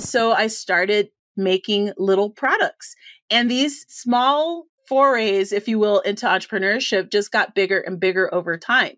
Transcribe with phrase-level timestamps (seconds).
[0.00, 2.94] So I started making little products.
[3.30, 8.56] And these small forays, if you will, into entrepreneurship just got bigger and bigger over
[8.56, 8.96] time.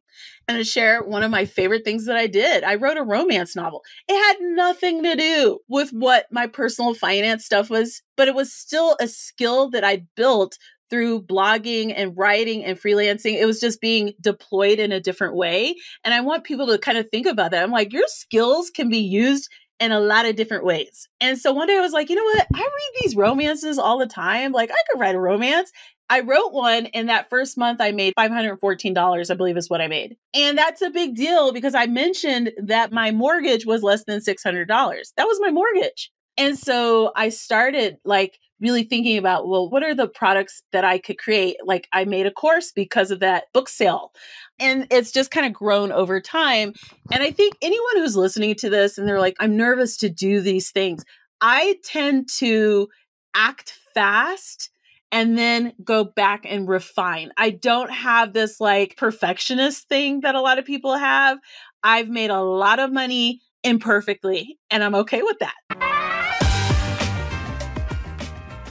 [0.49, 3.55] And to share one of my favorite things that I did, I wrote a romance
[3.55, 3.83] novel.
[4.09, 8.53] It had nothing to do with what my personal finance stuff was, but it was
[8.53, 10.57] still a skill that I built
[10.93, 13.41] through blogging and writing and freelancing.
[13.41, 15.75] It was just being deployed in a different way.
[16.05, 17.63] And I want people to kind of think about that.
[17.63, 19.49] I'm like, your skills can be used
[19.83, 21.09] in a lot of different ways.
[21.21, 22.47] And so one day I was like, you know what?
[22.55, 24.53] I read these romances all the time.
[24.53, 25.73] Like I could write a romance.
[26.09, 29.89] I wrote one and that first month I made $514, I believe is what I
[29.89, 30.17] made.
[30.35, 34.67] And that's a big deal because I mentioned that my mortgage was less than $600.
[34.69, 36.13] That was my mortgage.
[36.37, 40.99] And so I started like really thinking about, well, what are the products that I
[40.99, 41.57] could create?
[41.65, 44.13] Like I made a course because of that book sale.
[44.59, 46.73] And it's just kind of grown over time.
[47.11, 50.41] And I think anyone who's listening to this and they're like, I'm nervous to do
[50.41, 51.05] these things,
[51.41, 52.89] I tend to
[53.35, 54.71] act fast
[55.11, 57.33] and then go back and refine.
[57.37, 61.39] I don't have this like perfectionist thing that a lot of people have.
[61.83, 66.02] I've made a lot of money imperfectly, and I'm okay with that.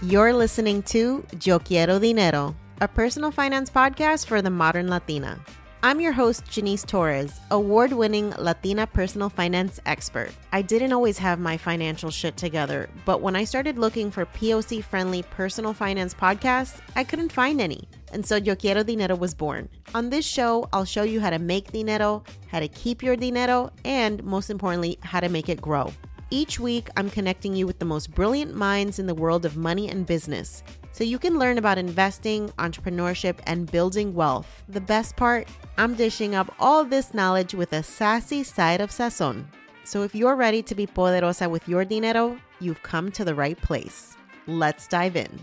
[0.03, 5.39] You're listening to Yo Quiero Dinero, a personal finance podcast for the modern Latina.
[5.84, 10.31] I'm your host, Janice Torres, award winning Latina personal finance expert.
[10.51, 14.84] I didn't always have my financial shit together, but when I started looking for POC
[14.84, 17.88] friendly personal finance podcasts, I couldn't find any.
[18.11, 19.69] And so Yo Quiero Dinero was born.
[19.94, 23.69] On this show, I'll show you how to make dinero, how to keep your dinero,
[23.85, 25.94] and most importantly, how to make it grow.
[26.34, 29.90] Each week, I'm connecting you with the most brilliant minds in the world of money
[29.90, 34.64] and business so you can learn about investing, entrepreneurship, and building wealth.
[34.70, 39.44] The best part, I'm dishing up all this knowledge with a sassy side of sazon.
[39.84, 43.59] So if you're ready to be poderosa with your dinero, you've come to the right
[43.62, 44.16] place.
[44.47, 45.38] Let's dive in.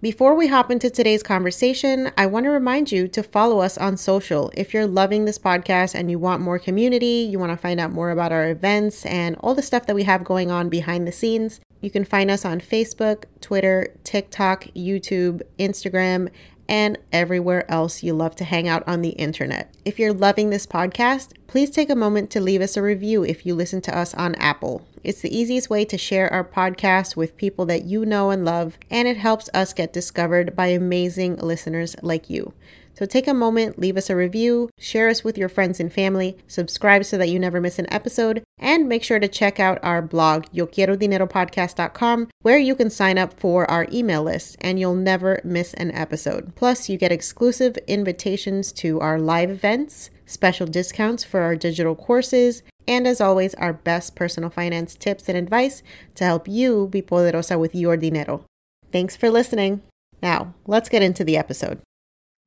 [0.00, 3.96] Before we hop into today's conversation, I want to remind you to follow us on
[3.96, 4.52] social.
[4.54, 7.90] If you're loving this podcast and you want more community, you want to find out
[7.90, 11.10] more about our events and all the stuff that we have going on behind the
[11.10, 16.30] scenes, you can find us on Facebook, Twitter, TikTok, YouTube, Instagram,
[16.68, 19.74] and everywhere else you love to hang out on the internet.
[19.84, 23.44] If you're loving this podcast, please take a moment to leave us a review if
[23.44, 24.86] you listen to us on Apple.
[25.04, 28.78] It's the easiest way to share our podcast with people that you know and love,
[28.90, 32.52] and it helps us get discovered by amazing listeners like you.
[32.98, 36.36] So take a moment, leave us a review, share us with your friends and family,
[36.48, 40.02] subscribe so that you never miss an episode, and make sure to check out our
[40.02, 45.74] blog, yoquierodineropodcast.com, where you can sign up for our email list and you'll never miss
[45.74, 46.56] an episode.
[46.56, 52.64] Plus, you get exclusive invitations to our live events, special discounts for our digital courses,
[52.88, 55.82] and as always, our best personal finance tips and advice
[56.16, 58.44] to help you be poderosa with your dinero.
[58.90, 59.82] Thanks for listening.
[60.22, 61.80] Now, let's get into the episode.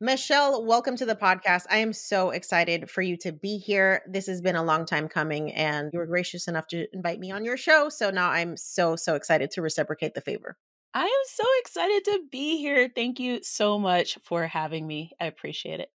[0.04, 1.66] Michelle, welcome to the podcast.
[1.70, 4.02] I am so excited for you to be here.
[4.08, 7.30] This has been a long time coming, and you were gracious enough to invite me
[7.30, 7.88] on your show.
[7.90, 10.58] So now I'm so, so excited to reciprocate the favor.
[10.96, 12.90] I am so excited to be here.
[12.94, 15.12] Thank you so much for having me.
[15.22, 15.90] I appreciate it.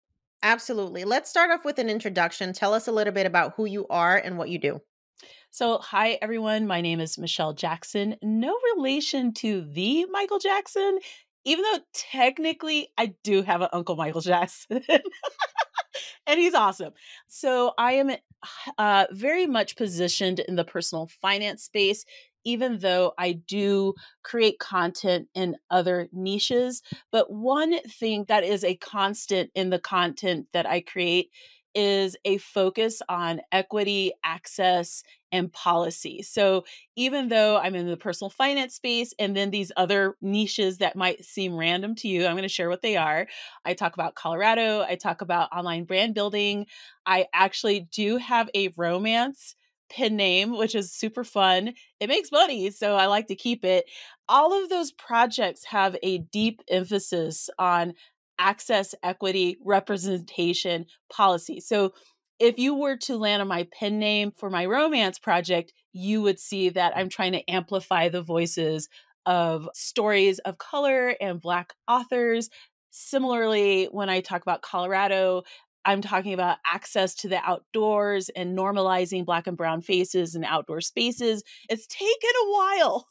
[0.45, 1.05] Absolutely.
[1.05, 2.53] Let's start off with an introduction.
[2.53, 4.79] Tell us a little bit about who you are and what you do.
[5.49, 6.67] So, hi everyone.
[6.67, 8.15] My name is Michelle Jackson.
[8.21, 10.99] No relation to the Michael Jackson
[11.45, 14.81] even though technically I do have an Uncle Michael Jackson.
[16.27, 16.93] and he's awesome.
[17.27, 18.11] So I am
[18.77, 22.05] uh, very much positioned in the personal finance space,
[22.45, 23.93] even though I do
[24.23, 26.81] create content in other niches.
[27.11, 31.31] But one thing that is a constant in the content that I create
[31.75, 35.03] is a focus on equity, access,
[35.33, 36.21] and policy.
[36.21, 36.63] So
[36.95, 41.25] even though I'm in the personal finance space and then these other niches that might
[41.25, 43.27] seem random to you, I'm going to share what they are.
[43.65, 46.67] I talk about Colorado, I talk about online brand building.
[47.05, 49.55] I actually do have a romance
[49.89, 51.73] pin name, which is super fun.
[51.99, 53.85] It makes money, so I like to keep it.
[54.27, 57.93] All of those projects have a deep emphasis on
[58.39, 61.59] access, equity, representation policy.
[61.59, 61.93] So
[62.39, 66.39] if you were to land on my pen name for my romance project, you would
[66.39, 68.89] see that I'm trying to amplify the voices
[69.25, 72.49] of stories of color and Black authors.
[72.91, 75.43] Similarly, when I talk about Colorado,
[75.85, 80.81] I'm talking about access to the outdoors and normalizing Black and Brown faces and outdoor
[80.81, 81.43] spaces.
[81.69, 83.07] It's taken a while,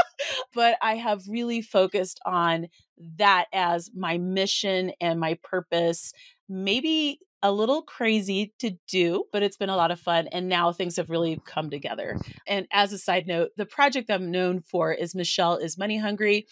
[0.54, 2.68] but I have really focused on
[3.16, 6.12] that as my mission and my purpose.
[6.48, 10.28] Maybe a little crazy to do, but it's been a lot of fun.
[10.28, 12.18] And now things have really come together.
[12.46, 16.46] And as a side note, the project I'm known for is Michelle is Money Hungry.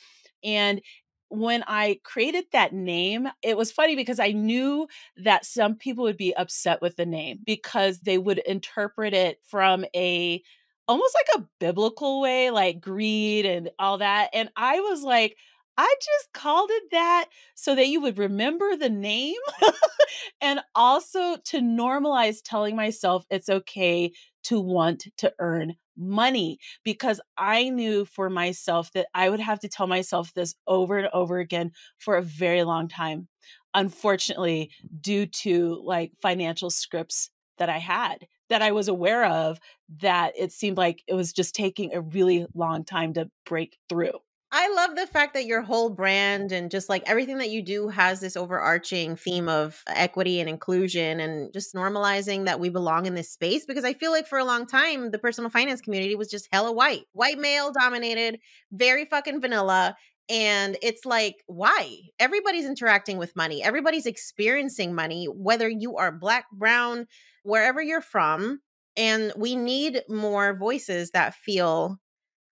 [0.44, 0.80] And
[1.28, 4.86] when I created that name, it was funny because I knew
[5.16, 9.84] that some people would be upset with the name because they would interpret it from
[9.94, 10.42] a
[10.88, 14.30] almost like a biblical way, like greed and all that.
[14.32, 15.36] And I was like,
[15.76, 19.34] I just called it that so that you would remember the name
[20.40, 24.12] and also to normalize telling myself it's okay
[24.44, 29.68] to want to earn money because I knew for myself that I would have to
[29.68, 33.28] tell myself this over and over again for a very long time.
[33.74, 34.70] Unfortunately,
[35.00, 39.58] due to like financial scripts that I had that I was aware of,
[40.00, 44.12] that it seemed like it was just taking a really long time to break through.
[44.58, 47.88] I love the fact that your whole brand and just like everything that you do
[47.88, 53.14] has this overarching theme of equity and inclusion and just normalizing that we belong in
[53.14, 56.30] this space because I feel like for a long time the personal finance community was
[56.30, 58.40] just hella white, white male dominated,
[58.72, 59.94] very fucking vanilla.
[60.30, 61.98] And it's like, why?
[62.18, 67.08] Everybody's interacting with money, everybody's experiencing money, whether you are black, brown,
[67.42, 68.60] wherever you're from.
[68.96, 72.00] And we need more voices that feel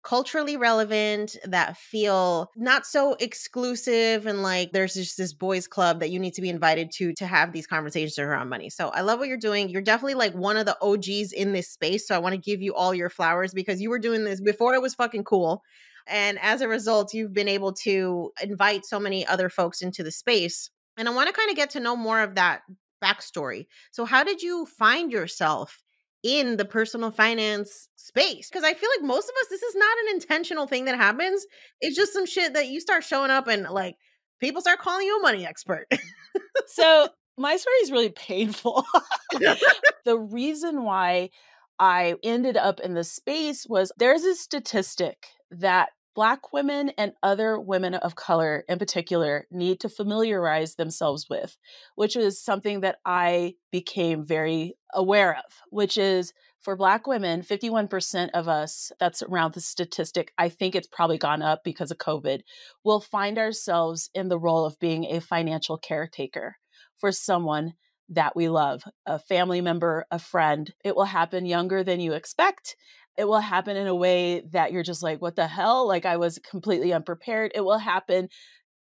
[0.02, 6.10] culturally relevant that feel not so exclusive and like there's just this boys club that
[6.10, 8.69] you need to be invited to to have these conversations around money.
[8.69, 9.69] So I love what you're doing.
[9.69, 12.06] You're definitely like one of the OGs in this space.
[12.06, 14.74] So I want to give you all your flowers because you were doing this before
[14.74, 15.62] it was fucking cool.
[16.06, 20.10] And as a result, you've been able to invite so many other folks into the
[20.10, 20.70] space.
[20.96, 22.62] And I want to kind of get to know more of that
[23.03, 23.67] backstory.
[23.91, 25.81] So, how did you find yourself
[26.22, 29.98] in the personal finance space because I feel like most of us this is not
[30.06, 31.44] an intentional thing that happens.
[31.81, 33.96] It's just some shit that you start showing up and like
[34.41, 35.86] people start calling you a money expert.
[36.67, 38.84] so my story is really painful.
[40.05, 41.31] the reason why
[41.79, 47.58] I ended up in the space was there's a statistic that Black women and other
[47.58, 51.56] women of color in particular need to familiarize themselves with,
[51.94, 58.31] which is something that I became very aware of, which is for Black women, 51%
[58.34, 62.42] of us, that's around the statistic, I think it's probably gone up because of COVID,
[62.84, 66.56] will find ourselves in the role of being a financial caretaker
[66.98, 67.72] for someone
[68.08, 70.72] that we love, a family member, a friend.
[70.84, 72.76] It will happen younger than you expect
[73.16, 75.86] it will happen in a way that you're just like, what the hell?
[75.86, 77.52] Like I was completely unprepared.
[77.54, 78.28] It will happen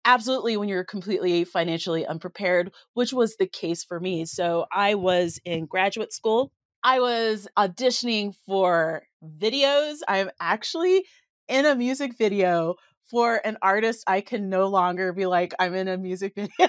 [0.05, 4.25] absolutely when you're completely financially unprepared, which was the case for me.
[4.25, 6.53] So I was in graduate school.
[6.85, 9.99] I was auditioning for videos.
[10.09, 11.05] I'm actually
[11.49, 12.75] in a music video
[13.11, 16.69] for an artist I can no longer be like, I'm in a music video.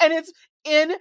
[0.00, 0.32] and it's
[0.64, 0.94] in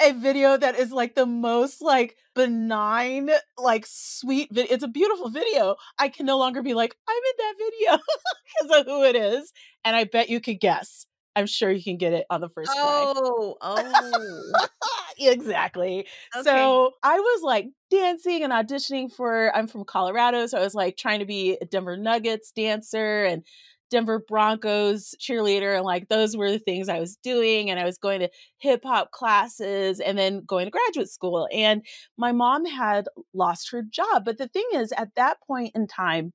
[0.00, 4.72] a video that is like the most like benign, like sweet video.
[4.72, 5.76] It's a beautiful video.
[5.98, 8.02] I can no longer be like, I'm in that video
[8.62, 9.52] because of who it is.
[9.84, 11.06] And I bet you could guess.
[11.36, 12.82] I'm sure you can get it on the first try.
[12.84, 14.66] Oh, oh.
[15.20, 16.00] exactly.
[16.34, 16.42] Okay.
[16.42, 20.46] So I was like dancing and auditioning for, I'm from Colorado.
[20.46, 23.44] So I was like trying to be a Denver Nuggets dancer and
[23.90, 25.76] Denver Broncos cheerleader.
[25.76, 27.70] And like those were the things I was doing.
[27.70, 31.48] And I was going to hip hop classes and then going to graduate school.
[31.52, 31.84] And
[32.16, 34.24] my mom had lost her job.
[34.24, 36.32] But the thing is, at that point in time,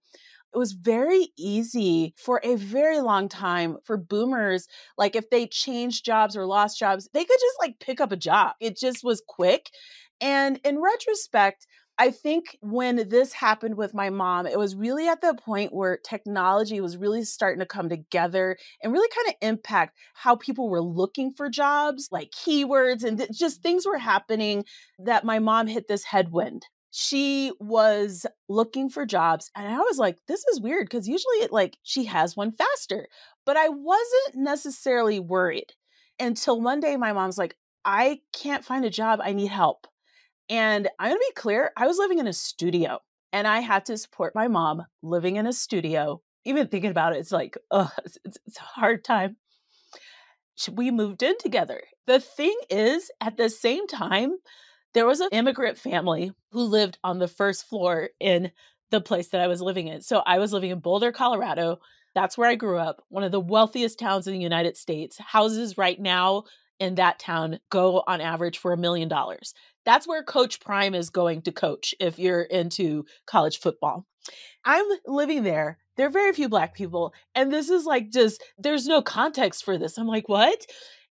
[0.53, 4.67] it was very easy for a very long time for boomers
[4.97, 8.17] like if they changed jobs or lost jobs they could just like pick up a
[8.17, 9.71] job it just was quick
[10.21, 11.65] and in retrospect
[11.99, 15.97] I think when this happened with my mom, it was really at the point where
[15.97, 20.81] technology was really starting to come together and really kind of impact how people were
[20.81, 24.65] looking for jobs, like keywords, and th- just things were happening
[24.97, 26.65] that my mom hit this headwind.
[26.89, 31.51] She was looking for jobs and i was like this is weird because usually it
[31.51, 33.07] like she has one faster
[33.47, 35.73] but i wasn't necessarily worried
[36.19, 39.87] until one day my mom's like i can't find a job i need help
[40.49, 42.99] and i'm gonna be clear i was living in a studio
[43.31, 47.19] and i had to support my mom living in a studio even thinking about it
[47.19, 47.57] it's like
[48.05, 49.37] it's, it's a hard time
[50.71, 54.35] we moved in together the thing is at the same time
[54.93, 58.51] there was an immigrant family who lived on the first floor in
[58.91, 60.01] the place that I was living in.
[60.01, 61.79] So I was living in Boulder, Colorado.
[62.13, 65.17] That's where I grew up, one of the wealthiest towns in the United States.
[65.17, 66.43] Houses right now
[66.79, 69.55] in that town go on average for a million dollars.
[69.85, 74.05] That's where Coach Prime is going to coach if you're into college football.
[74.65, 75.77] I'm living there.
[75.97, 77.13] There are very few black people.
[77.35, 79.97] And this is like just, there's no context for this.
[79.97, 80.65] I'm like, what?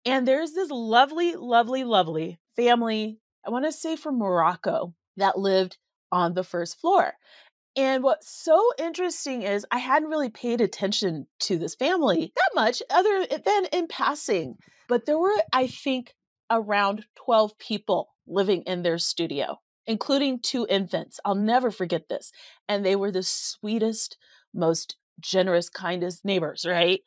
[0.05, 5.77] And there's this lovely, lovely, lovely family I want to say from Morocco that lived
[6.11, 7.13] on the first floor.
[7.75, 12.81] And what's so interesting is I hadn't really paid attention to this family that much,
[12.89, 14.57] other than in passing.
[14.87, 16.13] But there were, I think,
[16.49, 21.19] around 12 people living in their studio, including two infants.
[21.25, 22.31] I'll never forget this.
[22.67, 24.17] And they were the sweetest,
[24.53, 27.01] most generous, kindest neighbors, right?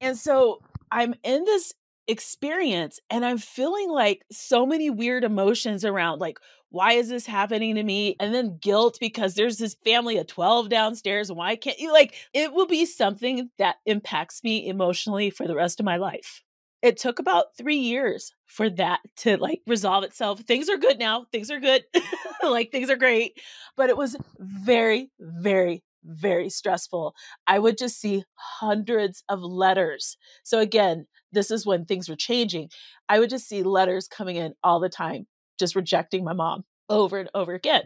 [0.00, 0.60] And so
[0.90, 1.74] I'm in this
[2.06, 6.38] experience and i'm feeling like so many weird emotions around like
[6.68, 10.68] why is this happening to me and then guilt because there's this family of 12
[10.68, 15.54] downstairs why can't you like it will be something that impacts me emotionally for the
[15.54, 16.42] rest of my life
[16.84, 21.24] it took about three years for that to like resolve itself things are good now
[21.32, 21.82] things are good
[22.42, 23.40] like things are great
[23.76, 27.14] but it was very very very stressful.
[27.46, 30.18] I would just see hundreds of letters.
[30.42, 32.68] So, again, this is when things were changing.
[33.08, 35.26] I would just see letters coming in all the time,
[35.58, 37.84] just rejecting my mom over and over again.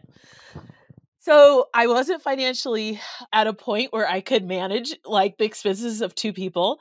[1.20, 3.00] So I wasn't financially
[3.32, 6.78] at a point where I could manage like the expenses of two people.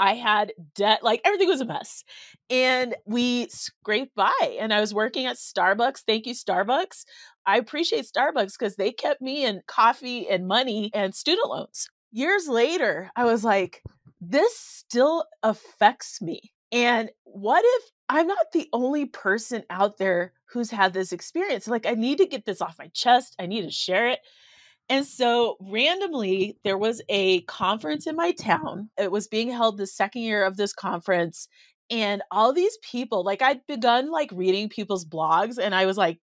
[0.00, 2.02] I had debt, like everything was a mess.
[2.48, 4.56] And we scraped by.
[4.58, 6.00] And I was working at Starbucks.
[6.06, 7.04] Thank you, Starbucks.
[7.46, 11.88] I appreciate Starbucks because they kept me in coffee and money and student loans.
[12.10, 13.82] Years later, I was like,
[14.20, 16.52] this still affects me.
[16.72, 21.68] And what if I'm not the only person out there who's had this experience?
[21.68, 23.36] Like, I need to get this off my chest.
[23.38, 24.20] I need to share it.
[24.90, 28.90] And so, randomly, there was a conference in my town.
[28.98, 31.48] It was being held the second year of this conference.
[31.90, 36.18] And all these people, like, I'd begun like reading people's blogs, and I was like,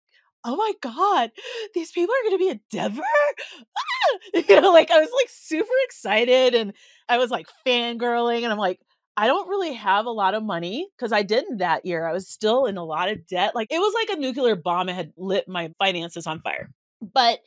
[0.46, 1.32] oh my god
[1.74, 4.20] these people are going to be in denver ah!
[4.50, 6.74] you know like i was like super excited and
[7.10, 8.80] i was like fangirling and i'm like
[9.18, 12.30] i don't really have a lot of money because i didn't that year i was
[12.30, 15.48] still in a lot of debt like it was like a nuclear bomb had lit
[15.48, 16.70] my finances on fire
[17.02, 17.40] but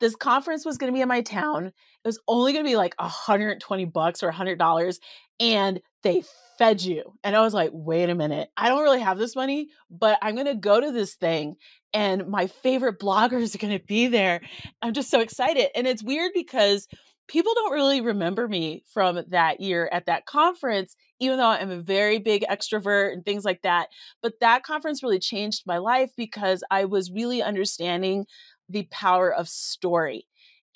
[0.00, 2.76] this conference was going to be in my town it was only going to be
[2.76, 5.00] like 120 bucks or 100 dollars
[5.40, 6.22] and they
[6.56, 7.14] fed you.
[7.24, 10.34] And I was like, wait a minute, I don't really have this money, but I'm
[10.34, 11.56] going to go to this thing
[11.92, 14.40] and my favorite bloggers are going to be there.
[14.82, 15.68] I'm just so excited.
[15.74, 16.86] And it's weird because
[17.28, 21.80] people don't really remember me from that year at that conference, even though I'm a
[21.80, 23.88] very big extrovert and things like that.
[24.22, 28.26] But that conference really changed my life because I was really understanding
[28.68, 30.26] the power of story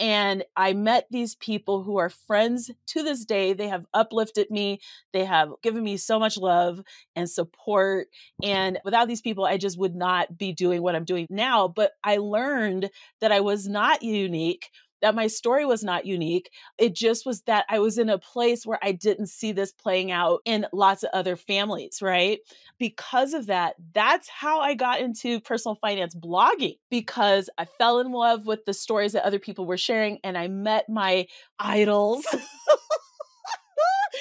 [0.00, 3.52] and I met these people who are friends to this day.
[3.52, 4.80] They have uplifted me.
[5.12, 6.80] They have given me so much love
[7.14, 8.08] and support.
[8.42, 11.68] And without these people, I just would not be doing what I'm doing now.
[11.68, 12.88] But I learned
[13.20, 14.70] that I was not unique
[15.02, 16.50] that my story was not unique.
[16.78, 20.10] It just was that I was in a place where I didn't see this playing
[20.10, 22.40] out in lots of other families, right?
[22.78, 28.12] Because of that, that's how I got into personal finance blogging because I fell in
[28.12, 31.26] love with the stories that other people were sharing and I met my
[31.58, 32.24] idols.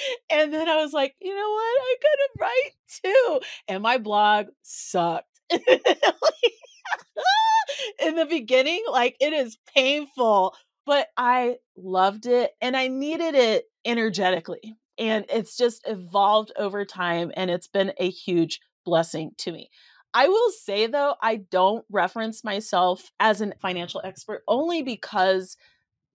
[0.30, 1.62] and then I was like, you know what?
[1.62, 2.72] I could write
[3.02, 3.40] too.
[3.68, 5.26] And my blog sucked.
[5.50, 5.60] in
[8.14, 10.54] the beginning, like it is painful,
[10.86, 14.76] but I loved it and I needed it energetically.
[14.98, 19.70] And it's just evolved over time and it's been a huge blessing to me.
[20.12, 25.56] I will say though, I don't reference myself as a financial expert only because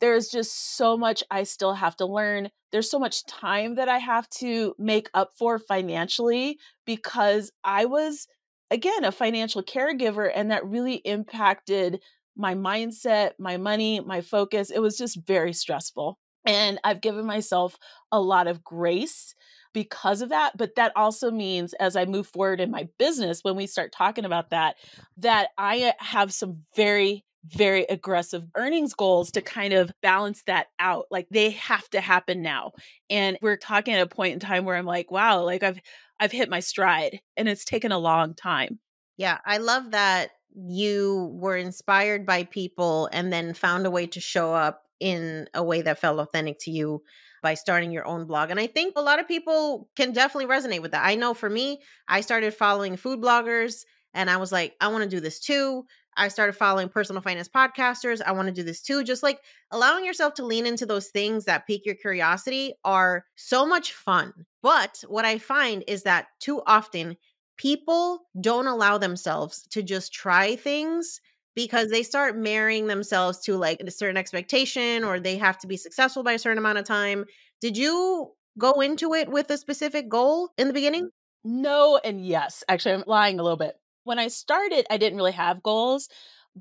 [0.02, 2.50] there's just so much I still have to learn.
[2.72, 8.28] There's so much time that I have to make up for financially because I was,
[8.70, 12.02] again, a financial caregiver and that really impacted
[12.36, 14.70] my mindset, my money, my focus.
[14.70, 16.20] It was just very stressful.
[16.46, 17.78] And I've given myself
[18.12, 19.34] a lot of grace
[19.74, 20.56] because of that.
[20.58, 24.26] But that also means as I move forward in my business, when we start talking
[24.26, 24.76] about that,
[25.18, 31.06] that I have some very very aggressive earnings goals to kind of balance that out.
[31.12, 32.72] Like they have to happen now.
[33.10, 35.80] And we're talking at a point in time where I'm like, wow, like I've
[36.20, 38.80] I've hit my stride and it's taken a long time.
[39.18, 44.20] Yeah, I love that you were inspired by people and then found a way to
[44.20, 47.02] show up in a way that felt authentic to you
[47.42, 48.50] by starting your own blog.
[48.50, 51.06] And I think a lot of people can definitely resonate with that.
[51.06, 53.84] I know for me, I started following food bloggers
[54.14, 55.86] and I was like, I want to do this too.
[56.18, 58.22] I started following personal finance podcasters.
[58.26, 59.04] I want to do this too.
[59.04, 63.66] Just like allowing yourself to lean into those things that pique your curiosity are so
[63.66, 64.34] much fun.
[64.64, 67.18] But what I find is that too often
[67.58, 71.22] people don't allow themselves to just try things
[71.56, 75.78] because they start marrying themselves to like a certain expectation or they have to be
[75.78, 77.26] successful by a certain amount of time.
[77.62, 81.10] Did you go into it with a specific goal in the beginning?
[81.44, 82.64] No, and yes.
[82.68, 83.76] Actually, I'm lying a little bit.
[84.04, 86.10] When I started, I didn't really have goals,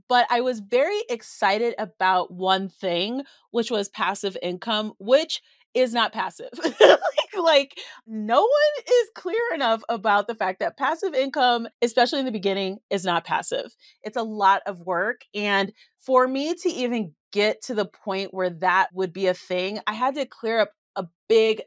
[0.09, 5.43] but I was very excited about one thing, which was passive income, which
[5.75, 6.51] is not passive.
[7.43, 12.33] like, no one is clear enough about the fact that passive income, especially in the
[12.33, 13.75] beginning, is not passive.
[14.03, 15.23] It's a lot of work.
[15.35, 19.81] And for me to even get to the point where that would be a thing,
[19.87, 21.63] I had to clear up a big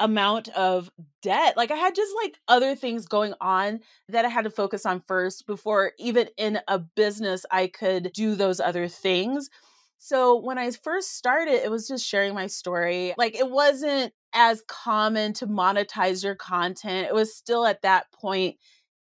[0.00, 0.90] amount of
[1.22, 1.56] debt.
[1.56, 5.02] Like I had just like other things going on that I had to focus on
[5.08, 9.50] first before even in a business I could do those other things.
[9.98, 13.14] So when I first started, it was just sharing my story.
[13.18, 17.08] Like it wasn't as common to monetize your content.
[17.08, 18.56] It was still at that point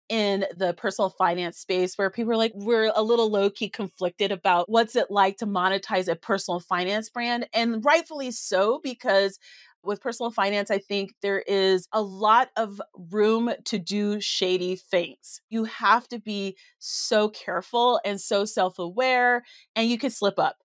[0.08, 4.30] in the personal finance space where people are like we're a little low key conflicted
[4.30, 9.38] about what's it like to monetize a personal finance brand and rightfully so because
[9.84, 15.40] with personal finance, I think there is a lot of room to do shady things.
[15.48, 19.44] You have to be so careful and so self aware,
[19.76, 20.56] and you can slip up.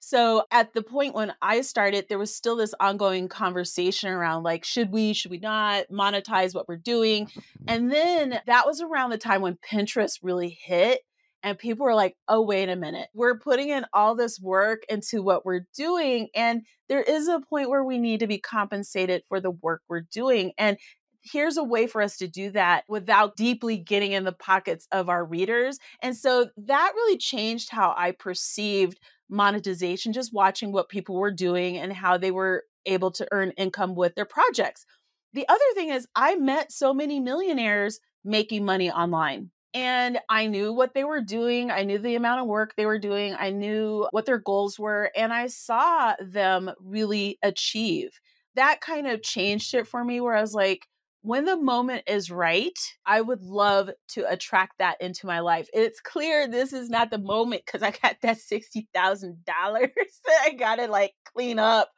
[0.00, 4.64] So, at the point when I started, there was still this ongoing conversation around like,
[4.64, 7.28] should we, should we not monetize what we're doing?
[7.68, 11.02] And then that was around the time when Pinterest really hit
[11.42, 13.08] and people were like, oh, wait a minute.
[13.14, 16.28] We're putting in all this work into what we're doing.
[16.34, 20.06] And there is a point where we need to be compensated for the work we're
[20.12, 20.52] doing.
[20.58, 20.76] And
[21.22, 25.08] here's a way for us to do that without deeply getting in the pockets of
[25.08, 25.78] our readers.
[26.00, 31.78] And so that really changed how I perceived monetization, just watching what people were doing
[31.78, 34.84] and how they were able to earn income with their projects.
[35.32, 40.72] The other thing is, I met so many millionaires making money online and I knew
[40.72, 41.70] what they were doing.
[41.70, 43.34] I knew the amount of work they were doing.
[43.38, 45.10] I knew what their goals were.
[45.16, 48.20] And I saw them really achieve.
[48.54, 50.86] That kind of changed it for me, where I was like,
[51.22, 55.68] when the moment is right, I would love to attract that into my life.
[55.72, 58.84] It's clear this is not the moment because I got that $60,000
[59.46, 59.90] that
[60.44, 61.90] I got to like clean up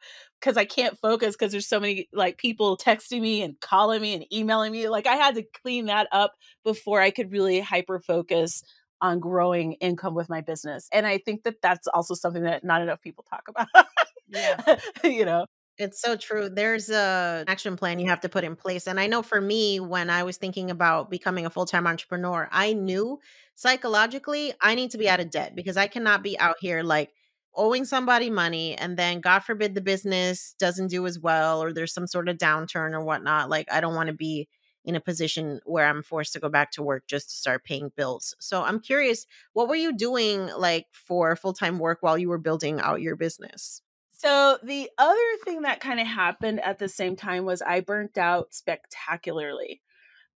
[0.45, 4.13] because I can't focus because there's so many like people texting me and calling me
[4.13, 4.87] and emailing me.
[4.89, 8.61] Like I had to clean that up before I could really hyper focus
[9.01, 10.87] on growing income with my business.
[10.93, 13.87] And I think that that's also something that not enough people talk about.
[14.27, 14.77] yeah.
[15.03, 15.47] you know.
[15.77, 16.47] It's so true.
[16.47, 18.87] There's a action plan you have to put in place.
[18.87, 22.73] And I know for me when I was thinking about becoming a full-time entrepreneur, I
[22.73, 23.19] knew
[23.55, 27.11] psychologically I need to be out of debt because I cannot be out here like
[27.55, 31.93] owing somebody money and then god forbid the business doesn't do as well or there's
[31.93, 34.47] some sort of downturn or whatnot like i don't want to be
[34.85, 37.91] in a position where I'm forced to go back to work just to start paying
[37.95, 38.35] bills.
[38.39, 42.37] So I'm curious, what were you doing like for full time work while you were
[42.37, 43.81] building out your business?
[44.11, 48.17] So the other thing that kind of happened at the same time was I burnt
[48.17, 49.81] out spectacularly.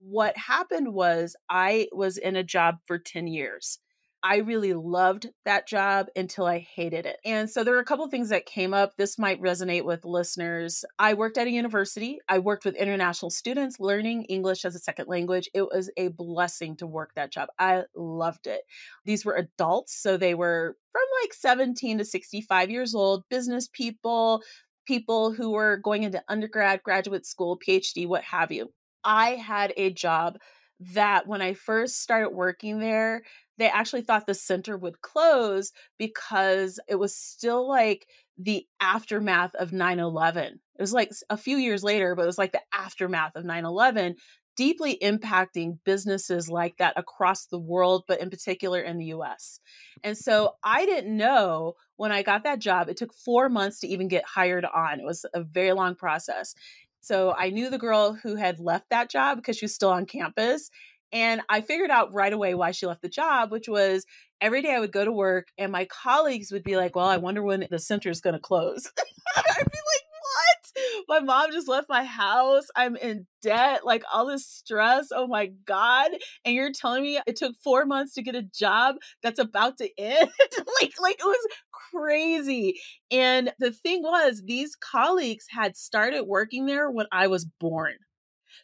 [0.00, 3.78] What happened was I was in a job for 10 years
[4.22, 7.18] I really loved that job until I hated it.
[7.24, 8.96] And so there were a couple things that came up.
[8.96, 10.84] This might resonate with listeners.
[10.98, 12.18] I worked at a university.
[12.28, 15.48] I worked with international students learning English as a second language.
[15.54, 17.48] It was a blessing to work that job.
[17.58, 18.62] I loved it.
[19.04, 24.42] These were adults, so they were from like 17 to 65 years old, business people,
[24.84, 28.72] people who were going into undergrad, graduate school, PhD, what have you.
[29.04, 30.38] I had a job
[30.80, 33.22] that when I first started working there,
[33.58, 38.06] they actually thought the center would close because it was still like
[38.38, 42.52] the aftermath of 9-11 it was like a few years later but it was like
[42.52, 44.14] the aftermath of 9-11
[44.56, 49.60] deeply impacting businesses like that across the world but in particular in the us
[50.04, 53.88] and so i didn't know when i got that job it took four months to
[53.88, 55.00] even get hired on.
[55.00, 56.54] It was a very long process.
[57.00, 60.06] So i knew the girl who had left that job because she was still on
[60.06, 60.70] campus
[61.12, 64.04] and I figured out right away why she left the job, which was
[64.40, 67.16] every day I would go to work and my colleagues would be like, Well, I
[67.16, 68.90] wonder when the center is going to close.
[69.36, 71.08] I'd be like, What?
[71.08, 72.66] My mom just left my house.
[72.76, 75.08] I'm in debt, like all this stress.
[75.12, 76.10] Oh my God.
[76.44, 79.88] And you're telling me it took four months to get a job that's about to
[79.98, 80.28] end?
[80.80, 81.46] like, like it was
[81.92, 82.78] crazy.
[83.10, 87.94] And the thing was, these colleagues had started working there when I was born.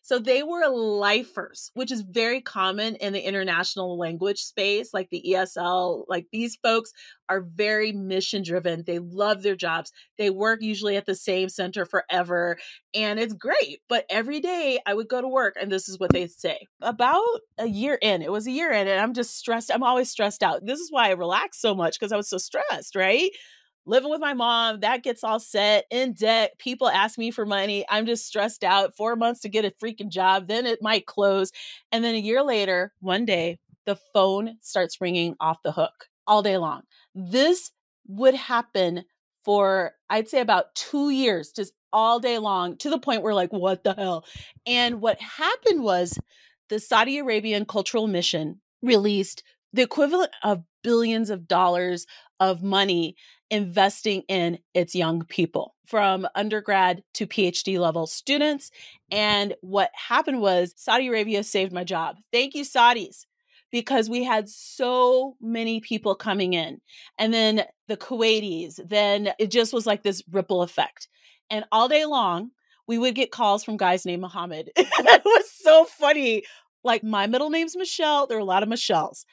[0.03, 5.25] So they were lifers, which is very common in the international language space, like the
[5.27, 6.05] ESL.
[6.09, 6.93] Like these folks
[7.29, 8.85] are very mission driven.
[8.87, 9.93] They love their jobs.
[10.19, 12.59] They work usually at the same center forever.
[12.95, 13.81] And it's great.
[13.89, 16.67] But every day I would go to work and this is what they'd say.
[16.81, 17.25] About
[17.59, 19.71] a year in, it was a year in, and I'm just stressed.
[19.73, 20.65] I'm always stressed out.
[20.65, 23.31] This is why I relax so much because I was so stressed, right?
[23.87, 26.53] Living with my mom, that gets all set in debt.
[26.59, 27.85] People ask me for money.
[27.89, 28.97] I'm just stressed out.
[28.97, 30.49] Four months to get a freaking job.
[30.49, 31.51] Then it might close.
[31.93, 36.43] And then a year later, one day, the phone starts ringing off the hook all
[36.43, 36.83] day long.
[37.15, 37.71] This
[38.07, 39.05] would happen
[39.45, 43.53] for, I'd say, about two years, just all day long, to the point where, like,
[43.53, 44.25] what the hell?
[44.67, 46.19] And what happened was
[46.71, 49.43] the Saudi Arabian Cultural Mission released
[49.75, 52.07] the equivalent of billions of dollars
[52.41, 53.17] of money
[53.51, 58.71] investing in its young people from undergrad to PhD level students.
[59.11, 62.17] And what happened was Saudi Arabia saved my job.
[62.33, 63.27] Thank you, Saudis,
[63.71, 66.81] because we had so many people coming in.
[67.19, 71.09] And then the Kuwaitis, then it just was like this ripple effect.
[71.51, 72.51] And all day long,
[72.87, 74.71] we would get calls from guys named Muhammad.
[74.77, 76.45] it was so funny.
[76.83, 78.27] Like, my middle name's Michelle.
[78.27, 79.25] There are a lot of Michelles.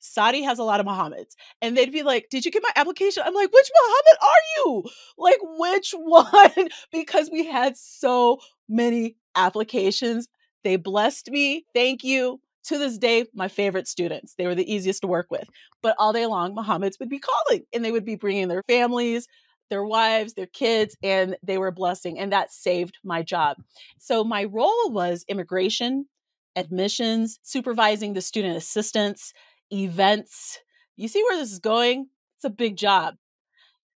[0.00, 1.34] Saudi has a lot of Muhammads.
[1.60, 3.22] And they'd be like, Did you get my application?
[3.26, 4.84] I'm like, Which Muhammad are you?
[5.16, 6.68] Like, which one?
[6.92, 10.28] because we had so many applications.
[10.64, 11.64] They blessed me.
[11.74, 12.40] Thank you.
[12.64, 14.34] To this day, my favorite students.
[14.36, 15.48] They were the easiest to work with.
[15.82, 19.26] But all day long, Muhammads would be calling and they would be bringing their families,
[19.70, 22.18] their wives, their kids, and they were a blessing.
[22.18, 23.56] And that saved my job.
[23.98, 26.08] So my role was immigration,
[26.56, 29.32] admissions, supervising the student assistants,
[29.72, 30.58] events.
[30.96, 32.08] You see where this is going?
[32.36, 33.16] It's a big job.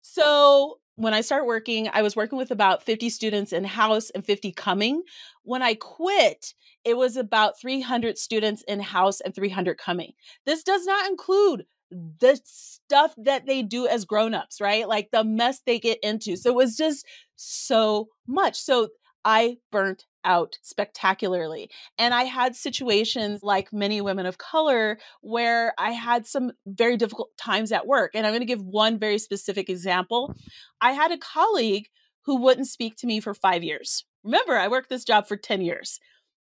[0.02, 4.26] So when I started working, I was working with about 50 students in house and
[4.26, 5.04] 50 coming.
[5.44, 6.54] When I quit,
[6.84, 10.14] it was about 300 students in house and 300 coming.
[10.46, 14.88] This does not include the stuff that they do as grown-ups, right?
[14.88, 16.36] Like the mess they get into.
[16.38, 17.06] So it was just
[17.36, 18.60] so much.
[18.60, 18.90] So
[19.26, 21.70] I burnt out spectacularly.
[21.98, 27.30] And I had situations like many women of color where I had some very difficult
[27.38, 28.12] times at work.
[28.14, 30.34] And I'm going to give one very specific example.
[30.82, 31.88] I had a colleague
[32.26, 34.06] who wouldn't speak to me for five years.
[34.24, 36.00] Remember, I worked this job for 10 years.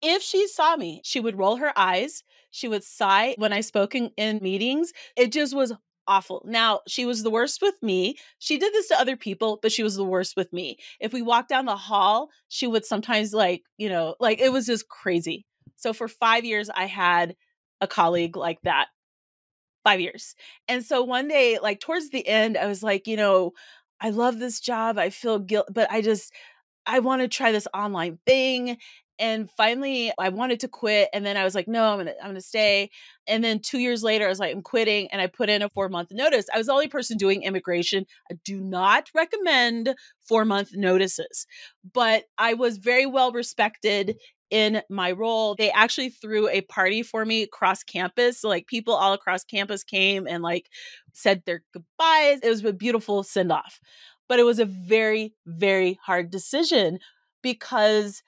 [0.02, 2.22] If she saw me, she would roll her eyes.
[2.50, 4.92] She would sigh when I spoke in, in meetings.
[5.16, 5.72] It just was
[6.10, 6.42] awful.
[6.44, 8.16] Now, she was the worst with me.
[8.40, 10.78] She did this to other people, but she was the worst with me.
[10.98, 14.66] If we walked down the hall, she would sometimes like, you know, like it was
[14.66, 15.46] just crazy.
[15.76, 17.36] So for 5 years I had
[17.80, 18.88] a colleague like that.
[19.84, 20.34] 5 years.
[20.68, 23.52] And so one day like towards the end I was like, you know,
[24.00, 24.98] I love this job.
[24.98, 26.32] I feel guilt, but I just
[26.86, 28.78] I want to try this online thing
[29.20, 32.34] and finally I wanted to quit and then I was like no I'm to I'm
[32.34, 32.90] to stay
[33.28, 35.68] and then 2 years later I was like I'm quitting and I put in a
[35.68, 39.94] 4 month notice I was the only person doing immigration I do not recommend
[40.28, 41.46] 4 month notices
[41.94, 44.16] but I was very well respected
[44.50, 48.40] in my role, they actually threw a party for me across campus.
[48.40, 50.66] So like people all across campus came and like
[51.12, 52.40] said their goodbyes.
[52.42, 53.78] It was a beautiful send off.
[54.28, 56.98] But it was a very, very hard decision
[57.42, 58.22] because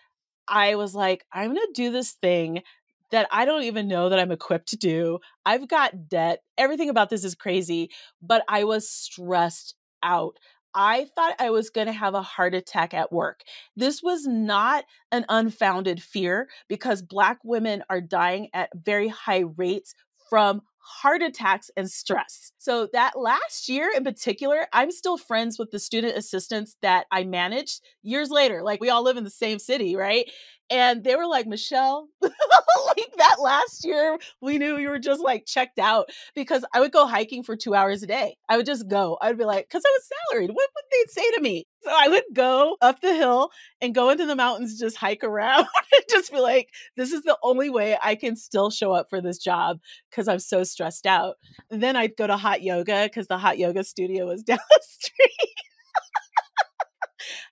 [0.48, 2.62] I was like, I'm going to do this thing
[3.10, 5.18] that I don't even know that I'm equipped to do.
[5.44, 6.42] I've got debt.
[6.56, 7.90] Everything about this is crazy,
[8.22, 10.38] but I was stressed out.
[10.74, 13.42] I thought I was going to have a heart attack at work.
[13.76, 19.94] This was not an unfounded fear because Black women are dying at very high rates
[20.30, 22.52] from heart attacks and stress.
[22.58, 27.24] So that last year in particular, I'm still friends with the student assistants that I
[27.24, 28.62] managed years later.
[28.62, 30.28] Like we all live in the same city, right?
[30.70, 35.44] And they were like, Michelle, like that last year, we knew you were just like
[35.46, 38.36] checked out because I would go hiking for two hours a day.
[38.48, 39.18] I would just go.
[39.20, 40.50] I would be like, because I was salaried.
[40.50, 41.66] What would they say to me?
[41.84, 45.66] So I would go up the hill and go into the mountains, just hike around
[45.92, 49.20] and just be like, this is the only way I can still show up for
[49.20, 51.36] this job because I'm so stressed out.
[51.70, 54.80] And then I'd go to hot yoga because the hot yoga studio was down the
[54.88, 55.54] street.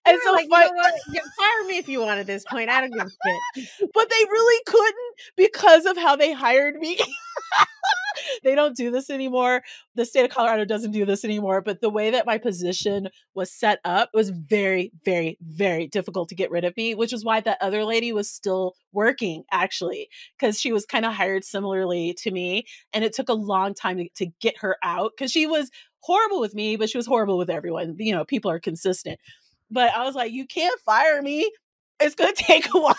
[0.05, 0.69] And so like, fun-
[1.09, 2.71] you know fire me if you want at this point.
[2.71, 3.11] I don't give a
[3.57, 3.91] shit.
[3.95, 6.99] but they really couldn't because of how they hired me.
[8.43, 9.63] they don't do this anymore.
[9.95, 11.61] The state of Colorado doesn't do this anymore.
[11.61, 16.35] But the way that my position was set up was very, very, very difficult to
[16.35, 20.61] get rid of me, which is why that other lady was still working actually, because
[20.61, 22.65] she was kind of hired similarly to me.
[22.93, 26.41] And it took a long time to, to get her out because she was horrible
[26.41, 27.97] with me, but she was horrible with everyone.
[27.99, 29.19] You know, people are consistent.
[29.71, 31.51] But I was like, you can't fire me.
[32.01, 32.95] It's going to take a while.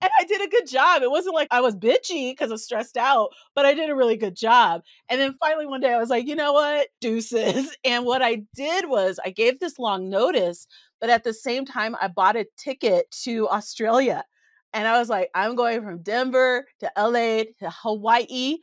[0.00, 1.02] and I did a good job.
[1.02, 3.96] It wasn't like I was bitchy because I was stressed out, but I did a
[3.96, 4.82] really good job.
[5.08, 6.88] And then finally one day I was like, you know what?
[7.00, 7.76] Deuces.
[7.84, 10.66] And what I did was I gave this long notice,
[11.00, 14.24] but at the same time, I bought a ticket to Australia.
[14.72, 18.58] And I was like, I'm going from Denver to LA to Hawaii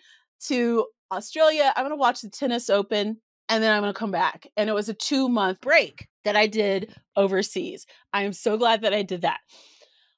[0.45, 1.73] to Australia.
[1.75, 3.17] I'm going to watch the tennis open
[3.49, 4.47] and then I'm going to come back.
[4.57, 7.85] And it was a two month break that I did overseas.
[8.13, 9.39] I am so glad that I did that.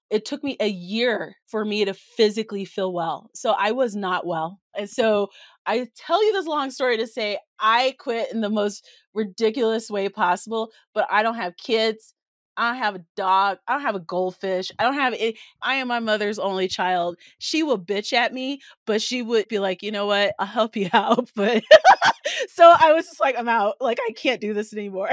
[0.09, 3.29] It took me a year for me to physically feel well.
[3.35, 4.59] So I was not well.
[4.75, 5.29] And so
[5.67, 10.09] I tell you this long story to say I quit in the most ridiculous way
[10.09, 12.15] possible, but I don't have kids.
[12.59, 13.57] I don't have a dog.
[13.67, 14.69] I don't have a goldfish.
[14.77, 15.37] I don't have it.
[15.61, 17.17] I am my mother's only child.
[17.37, 20.35] She will bitch at me, but she would be like, you know what?
[20.37, 21.31] I'll help you out.
[21.35, 21.63] But
[22.49, 23.75] so I was just like, I'm out.
[23.79, 25.09] Like, I can't do this anymore.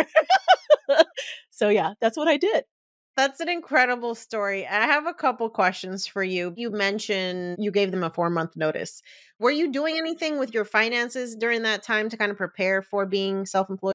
[1.50, 2.64] so yeah, that's what I did.
[3.16, 4.66] That's an incredible story.
[4.66, 6.52] I have a couple questions for you.
[6.56, 9.02] You mentioned you gave them a four month notice.
[9.38, 13.06] Were you doing anything with your finances during that time to kind of prepare for
[13.06, 13.94] being self employed?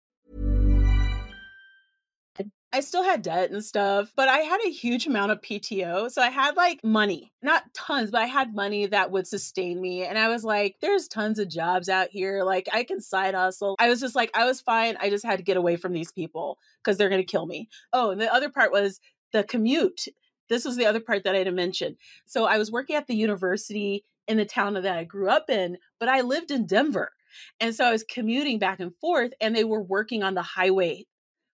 [2.73, 6.09] I still had debt and stuff, but I had a huge amount of PTO.
[6.09, 10.05] So I had like money, not tons, but I had money that would sustain me.
[10.05, 12.43] And I was like, there's tons of jobs out here.
[12.45, 13.75] Like I can side hustle.
[13.77, 14.95] I was just like, I was fine.
[15.01, 17.67] I just had to get away from these people because they're going to kill me.
[17.91, 19.01] Oh, and the other part was
[19.33, 20.05] the commute.
[20.47, 21.97] This was the other part that I didn't mention.
[22.25, 25.77] So I was working at the university in the town that I grew up in,
[25.99, 27.11] but I lived in Denver.
[27.59, 31.05] And so I was commuting back and forth, and they were working on the highway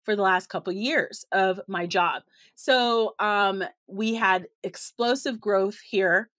[0.05, 2.23] for the last couple of years of my job.
[2.55, 6.31] So um, we had explosive growth here.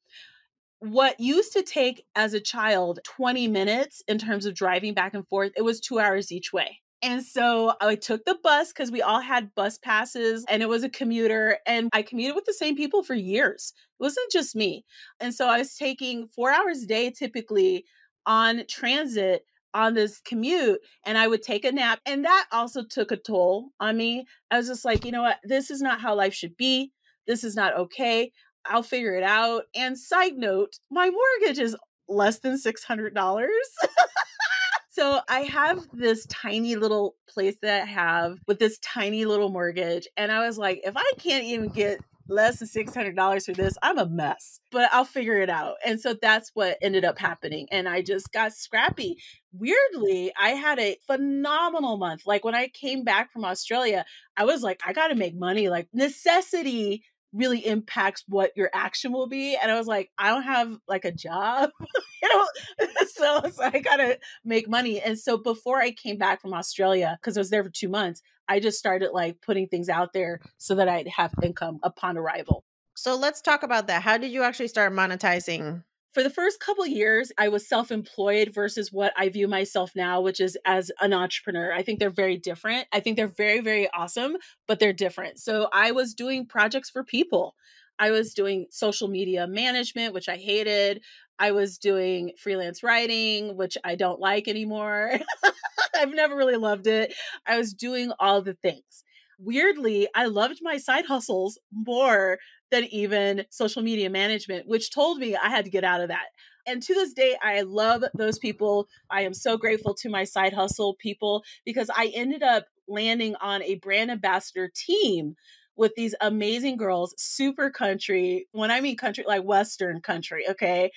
[0.79, 5.27] What used to take as a child 20 minutes in terms of driving back and
[5.27, 6.81] forth, it was two hours each way.
[7.01, 10.83] And so I took the bus because we all had bus passes and it was
[10.83, 11.59] a commuter.
[11.67, 13.73] And I commuted with the same people for years.
[13.99, 14.85] It wasn't just me.
[15.19, 17.85] And so I was taking four hours a day typically
[18.25, 21.99] on transit on this commute and I would take a nap.
[22.05, 24.25] And that also took a toll on me.
[24.49, 25.37] I was just like, you know what?
[25.43, 26.91] This is not how life should be.
[27.27, 28.31] This is not okay.
[28.65, 29.63] I'll figure it out.
[29.75, 31.75] And side note, my mortgage is
[32.07, 33.11] less than $600.
[34.89, 40.07] so I have this tiny little place that I have with this tiny little mortgage.
[40.15, 43.77] And I was like, if I can't even get less than $600 for this.
[43.81, 45.75] I'm a mess, but I'll figure it out.
[45.85, 47.67] And so that's what ended up happening.
[47.71, 49.17] And I just got scrappy.
[49.53, 52.23] Weirdly, I had a phenomenal month.
[52.25, 55.69] Like when I came back from Australia, I was like, I got to make money.
[55.69, 57.03] Like necessity
[57.35, 59.57] really impacts what your action will be.
[59.61, 61.69] And I was like, I don't have like a job,
[62.23, 62.47] you know,
[63.07, 65.01] so, so I gotta make money.
[65.01, 68.21] And so before I came back from Australia, because I was there for two months,
[68.47, 72.63] I just started like putting things out there so that I'd have income upon arrival.
[72.95, 74.01] So let's talk about that.
[74.01, 75.83] How did you actually start monetizing?
[76.13, 80.39] For the first couple years i was self-employed versus what i view myself now which
[80.39, 81.73] is as an entrepreneur.
[81.73, 82.87] I think they're very different.
[82.93, 85.39] I think they're very very awesome but they're different.
[85.39, 87.55] So i was doing projects for people
[87.99, 91.01] i was doing social media management which i hated
[91.39, 95.11] i was doing freelance writing which i don't like anymore
[95.95, 97.13] i've never really loved it
[97.45, 99.03] i was doing all the things
[99.39, 102.37] weirdly i loved my side hustles more
[102.71, 106.25] than even social media management, which told me I had to get out of that.
[106.67, 108.87] And to this day, I love those people.
[109.09, 113.61] I am so grateful to my side hustle people because I ended up landing on
[113.63, 115.35] a brand ambassador team
[115.77, 118.47] with these amazing girls, super country.
[118.51, 120.91] When I mean country, like Western country, okay,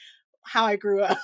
[0.45, 1.19] how I grew up,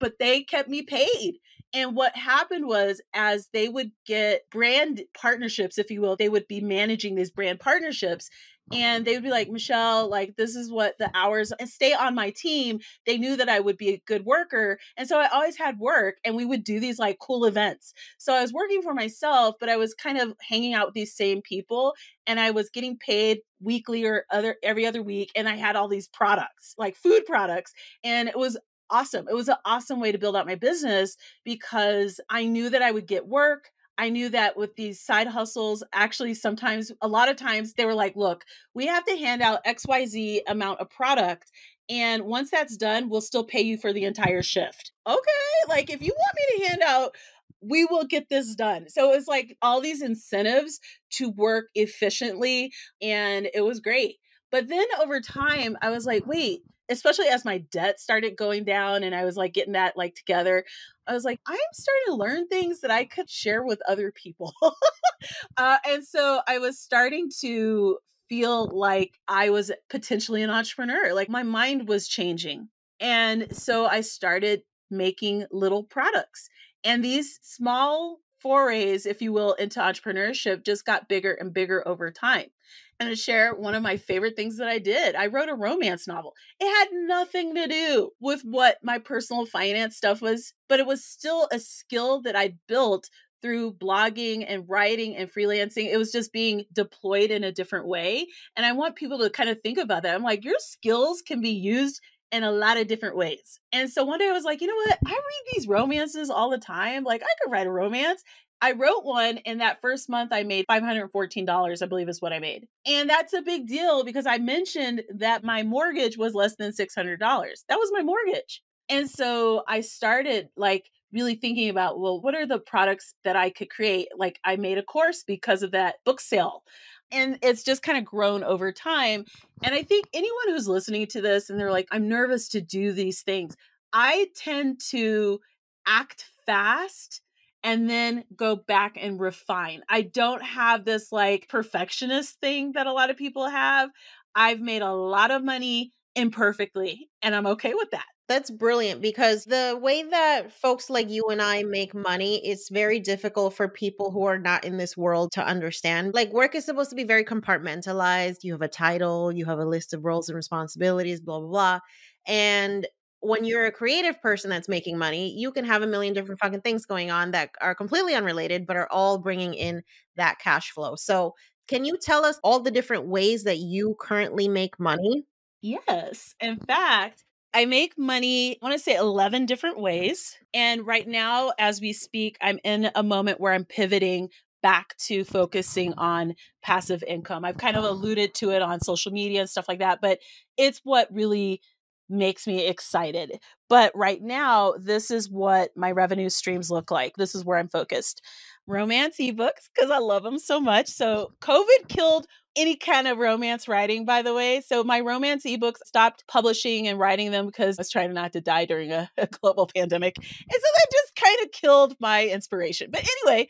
[0.00, 1.38] but they kept me paid.
[1.74, 6.48] And what happened was, as they would get brand partnerships, if you will, they would
[6.48, 8.30] be managing these brand partnerships
[8.72, 12.14] and they would be like michelle like this is what the hours and stay on
[12.14, 15.56] my team they knew that i would be a good worker and so i always
[15.56, 17.94] had work and we would do these like cool events.
[18.18, 21.14] So i was working for myself but i was kind of hanging out with these
[21.14, 21.94] same people
[22.26, 25.88] and i was getting paid weekly or other every other week and i had all
[25.88, 27.72] these products like food products
[28.04, 28.56] and it was
[28.90, 29.28] awesome.
[29.28, 32.90] It was an awesome way to build out my business because i knew that i
[32.90, 37.36] would get work I knew that with these side hustles, actually, sometimes, a lot of
[37.36, 41.50] times, they were like, look, we have to hand out XYZ amount of product.
[41.90, 44.92] And once that's done, we'll still pay you for the entire shift.
[45.06, 45.20] Okay.
[45.68, 47.16] Like, if you want me to hand out,
[47.60, 48.88] we will get this done.
[48.88, 50.78] So it was like all these incentives
[51.14, 52.72] to work efficiently.
[53.02, 54.16] And it was great.
[54.52, 59.02] But then over time, I was like, wait, especially as my debt started going down
[59.02, 60.64] and I was like getting that like together,
[61.06, 64.54] I was like, I'm starting to learn things that I could share with other people.
[65.56, 67.98] uh, and so I was starting to
[68.28, 71.14] feel like I was potentially an entrepreneur.
[71.14, 72.68] Like my mind was changing.
[73.00, 76.48] And so I started making little products.
[76.84, 82.10] And these small forays, if you will, into entrepreneurship just got bigger and bigger over
[82.10, 82.50] time
[83.00, 85.14] and to share one of my favorite things that I did.
[85.14, 86.34] I wrote a romance novel.
[86.60, 91.04] It had nothing to do with what my personal finance stuff was, but it was
[91.04, 93.08] still a skill that I built
[93.40, 95.88] through blogging and writing and freelancing.
[95.90, 98.26] It was just being deployed in a different way.
[98.56, 100.14] And I want people to kind of think about that.
[100.14, 103.58] I'm like, your skills can be used in a lot of different ways.
[103.72, 104.98] And so one day I was like, you know what?
[105.06, 107.04] I read these romances all the time.
[107.04, 108.22] Like, I could write a romance.
[108.60, 112.38] I wrote one and that first month I made $514, I believe is what I
[112.38, 112.66] made.
[112.86, 117.18] And that's a big deal because I mentioned that my mortgage was less than $600.
[117.20, 118.62] That was my mortgage.
[118.88, 123.50] And so I started like really thinking about, well, what are the products that I
[123.50, 124.08] could create?
[124.16, 126.64] Like I made a course because of that book sale.
[127.10, 129.24] And it's just kind of grown over time.
[129.62, 132.92] And I think anyone who's listening to this and they're like, I'm nervous to do
[132.92, 133.56] these things,
[133.92, 135.40] I tend to
[135.86, 137.22] act fast
[137.68, 139.82] and then go back and refine.
[139.90, 143.90] I don't have this like perfectionist thing that a lot of people have.
[144.34, 148.06] I've made a lot of money imperfectly, and I'm okay with that.
[148.26, 153.00] That's brilliant because the way that folks like you and I make money it's very
[153.00, 156.14] difficult for people who are not in this world to understand.
[156.14, 158.44] Like, work is supposed to be very compartmentalized.
[158.44, 161.80] You have a title, you have a list of roles and responsibilities, blah, blah, blah.
[162.26, 162.86] And
[163.20, 166.60] when you're a creative person that's making money, you can have a million different fucking
[166.60, 169.82] things going on that are completely unrelated, but are all bringing in
[170.16, 170.94] that cash flow.
[170.96, 171.34] So,
[171.66, 175.26] can you tell us all the different ways that you currently make money?
[175.60, 176.34] Yes.
[176.40, 180.38] In fact, I make money, I want to say 11 different ways.
[180.54, 184.30] And right now, as we speak, I'm in a moment where I'm pivoting
[184.62, 187.44] back to focusing on passive income.
[187.44, 190.18] I've kind of alluded to it on social media and stuff like that, but
[190.56, 191.60] it's what really
[192.08, 193.38] makes me excited.
[193.68, 197.16] But right now, this is what my revenue streams look like.
[197.16, 198.22] This is where I'm focused.
[198.66, 200.88] Romance ebooks, because I love them so much.
[200.88, 204.62] So, COVID killed any kind of romance writing, by the way.
[204.66, 208.40] So, my romance ebooks stopped publishing and writing them because I was trying not to
[208.40, 210.16] die during a, a global pandemic.
[210.16, 212.90] And so that just kind of killed my inspiration.
[212.90, 213.48] But anyway,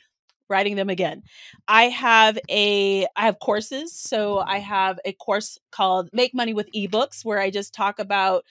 [0.49, 1.23] writing them again.
[1.67, 3.93] I have a I have courses.
[3.99, 4.69] So I mm-hmm.
[4.69, 8.45] have a course called Make Money with eBooks where I just talk about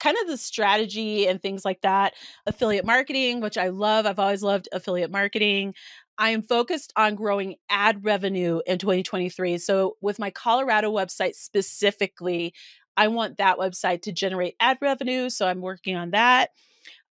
[0.00, 2.14] kind of the strategy and things like that.
[2.46, 4.06] Affiliate marketing, which I love.
[4.06, 5.74] I've always loved affiliate marketing.
[6.18, 9.58] I am focused on growing ad revenue in 2023.
[9.58, 12.54] So, with my Colorado website specifically,
[12.96, 15.30] I want that website to generate ad revenue.
[15.30, 16.50] So, I'm working on that.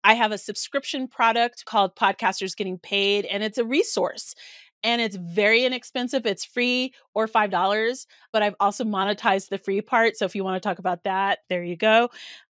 [0.03, 4.35] I have a subscription product called Podcasters Getting Paid, and it's a resource
[4.83, 6.25] and it's very inexpensive.
[6.25, 10.17] It's free or $5, but I've also monetized the free part.
[10.17, 12.09] So if you want to talk about that, there you go.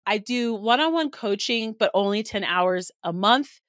[0.06, 3.60] I do one on one coaching, but only 10 hours a month.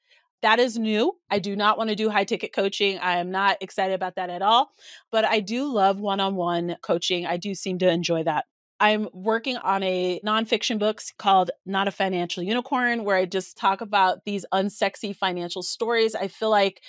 [0.42, 1.18] That is new.
[1.30, 2.98] I do not want to do high ticket coaching.
[2.98, 4.70] I am not excited about that at all,
[5.12, 7.26] but I do love one on one coaching.
[7.26, 8.46] I do seem to enjoy that.
[8.80, 13.82] I'm working on a nonfiction book called Not a Financial Unicorn, where I just talk
[13.82, 16.14] about these unsexy financial stories.
[16.14, 16.80] I feel like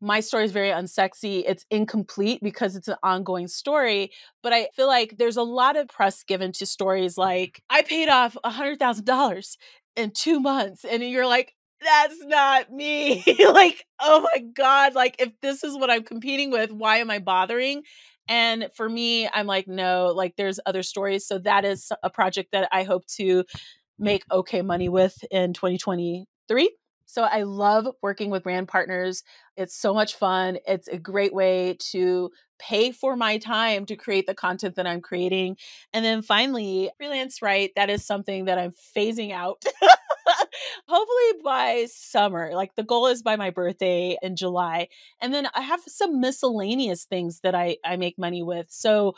[0.00, 1.42] my story is very unsexy.
[1.46, 4.10] It's incomplete because it's an ongoing story.
[4.42, 8.08] But I feel like there's a lot of press given to stories like, I paid
[8.08, 9.56] off $100,000
[9.96, 10.84] in two months.
[10.84, 13.22] And you're like, that's not me.
[13.52, 14.94] like, oh my God.
[14.94, 17.82] Like, if this is what I'm competing with, why am I bothering?
[18.28, 21.26] And for me, I'm like, no, like there's other stories.
[21.26, 23.44] So that is a project that I hope to
[23.98, 26.76] make okay money with in 2023.
[27.06, 29.22] So I love working with brand partners.
[29.56, 30.58] It's so much fun.
[30.66, 35.00] It's a great way to pay for my time to create the content that I'm
[35.00, 35.56] creating.
[35.92, 39.62] And then finally, freelance write, that is something that I'm phasing out.
[40.88, 42.52] Hopefully by summer.
[42.54, 44.88] Like the goal is by my birthday in July.
[45.20, 48.66] And then I have some miscellaneous things that I I make money with.
[48.70, 49.14] So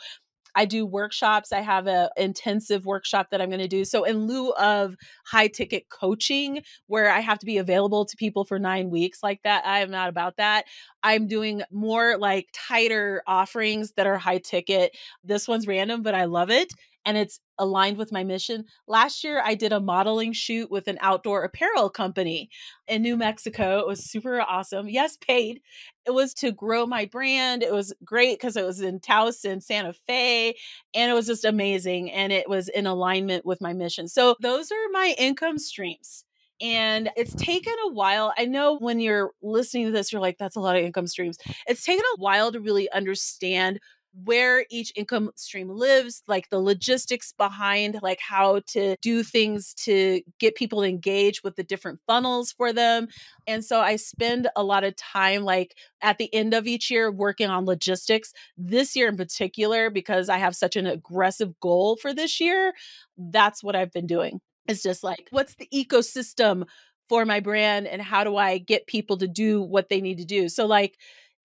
[0.55, 1.51] I do workshops.
[1.53, 3.85] I have a intensive workshop that I'm going to do.
[3.85, 8.43] So in lieu of high ticket coaching where I have to be available to people
[8.43, 10.65] for 9 weeks like that, I am not about that.
[11.03, 14.97] I'm doing more like tighter offerings that are high ticket.
[15.23, 16.73] This one's random, but I love it
[17.07, 18.65] and it's aligned with my mission.
[18.85, 22.49] Last year, I did a modeling shoot with an outdoor apparel company
[22.85, 23.79] in New Mexico.
[23.79, 24.89] It was super awesome.
[24.89, 25.61] Yes, paid.
[26.05, 27.63] It was to grow my brand.
[27.63, 30.57] It was great because it was in Taos and Santa Fe,
[30.93, 32.11] and it was just amazing.
[32.11, 34.09] And it was in alignment with my mission.
[34.09, 36.25] So, those are my income streams.
[36.59, 38.33] And it's taken a while.
[38.37, 41.37] I know when you're listening to this, you're like, that's a lot of income streams.
[41.67, 43.79] It's taken a while to really understand
[44.23, 50.21] where each income stream lives, like the logistics behind like how to do things to
[50.39, 53.07] get people engaged with the different funnels for them.
[53.45, 57.11] And so I spend a lot of time like at the end of each year
[57.11, 58.33] working on logistics.
[58.57, 62.73] This year in particular because I have such an aggressive goal for this year,
[63.17, 64.41] that's what I've been doing.
[64.67, 66.65] It's just like what's the ecosystem
[67.07, 70.25] for my brand and how do I get people to do what they need to
[70.25, 70.49] do?
[70.49, 70.97] So like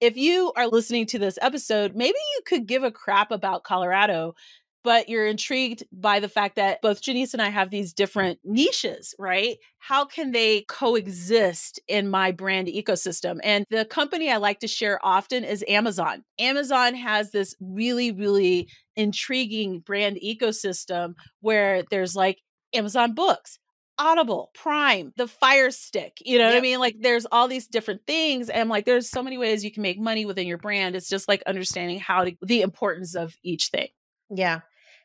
[0.03, 4.35] if you are listening to this episode, maybe you could give a crap about Colorado,
[4.83, 9.15] but you're intrigued by the fact that both Janice and I have these different niches,
[9.17, 9.59] right?
[9.79, 13.39] How can they coexist in my brand ecosystem?
[13.45, 16.25] And the company I like to share often is Amazon.
[16.37, 22.39] Amazon has this really, really intriguing brand ecosystem where there's like
[22.75, 23.61] Amazon books,
[23.99, 26.19] Audible, Prime, the Fire Stick.
[26.25, 26.55] You know yep.
[26.55, 26.79] what I mean?
[26.79, 28.49] Like there's all these different things.
[28.49, 30.97] And like, there's so many ways you can make money within your brand.
[30.97, 33.89] It's just like understanding how to the importance of each thing.
[34.31, 34.61] Yeah.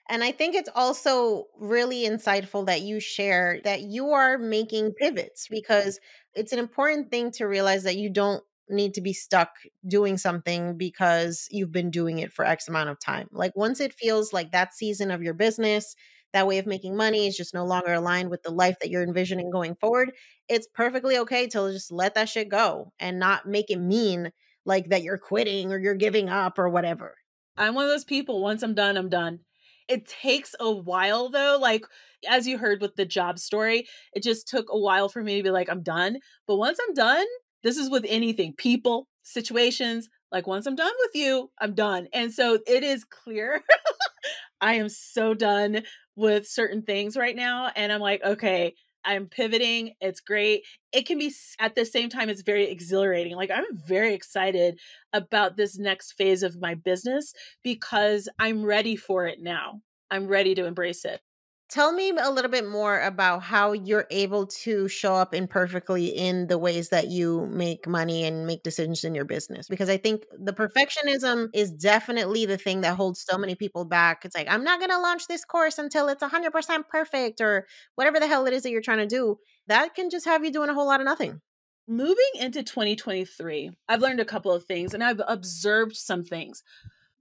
[0.10, 5.48] And I think it's also really insightful that you share that you are making pivots
[5.50, 6.00] because
[6.34, 9.50] it's an important thing to realize that you don't need to be stuck
[9.88, 13.28] doing something because you've been doing it for X amount of time.
[13.32, 15.96] Like once it feels like that season of your business,
[16.38, 19.02] that way of making money is just no longer aligned with the life that you're
[19.02, 20.12] envisioning going forward,
[20.48, 24.32] it's perfectly okay to just let that shit go and not make it mean
[24.64, 27.16] like that you're quitting or you're giving up or whatever.
[27.58, 29.40] I'm one of those people, once I'm done, I'm done.
[29.88, 31.58] It takes a while though.
[31.60, 31.86] Like,
[32.30, 35.44] as you heard with the job story, it just took a while for me to
[35.44, 36.18] be like, I'm done.
[36.46, 37.26] But once I'm done,
[37.64, 40.08] this is with anything people, situations.
[40.32, 42.10] Like, once I'm done with you, I'm done.
[42.14, 43.64] And so it is clear.
[44.62, 45.84] I am so done
[46.18, 47.72] with certain things right now.
[47.76, 48.74] And I'm like, okay,
[49.06, 49.94] I'm pivoting.
[50.02, 50.64] It's great.
[50.92, 53.38] It can be at the same time, it's very exhilarating.
[53.38, 54.80] Like, I'm very excited
[55.14, 59.82] about this next phase of my business because I'm ready for it now.
[60.12, 61.22] I'm ready to embrace it.
[61.70, 66.48] Tell me a little bit more about how you're able to show up imperfectly in
[66.48, 69.68] the ways that you make money and make decisions in your business.
[69.68, 74.24] Because I think the perfectionism is definitely the thing that holds so many people back.
[74.24, 78.18] It's like, I'm not going to launch this course until it's 100% perfect or whatever
[78.18, 79.38] the hell it is that you're trying to do.
[79.68, 81.42] That can just have you doing a whole lot of nothing.
[81.86, 86.64] moving into 2023, I've learned a couple of things and I've observed some things.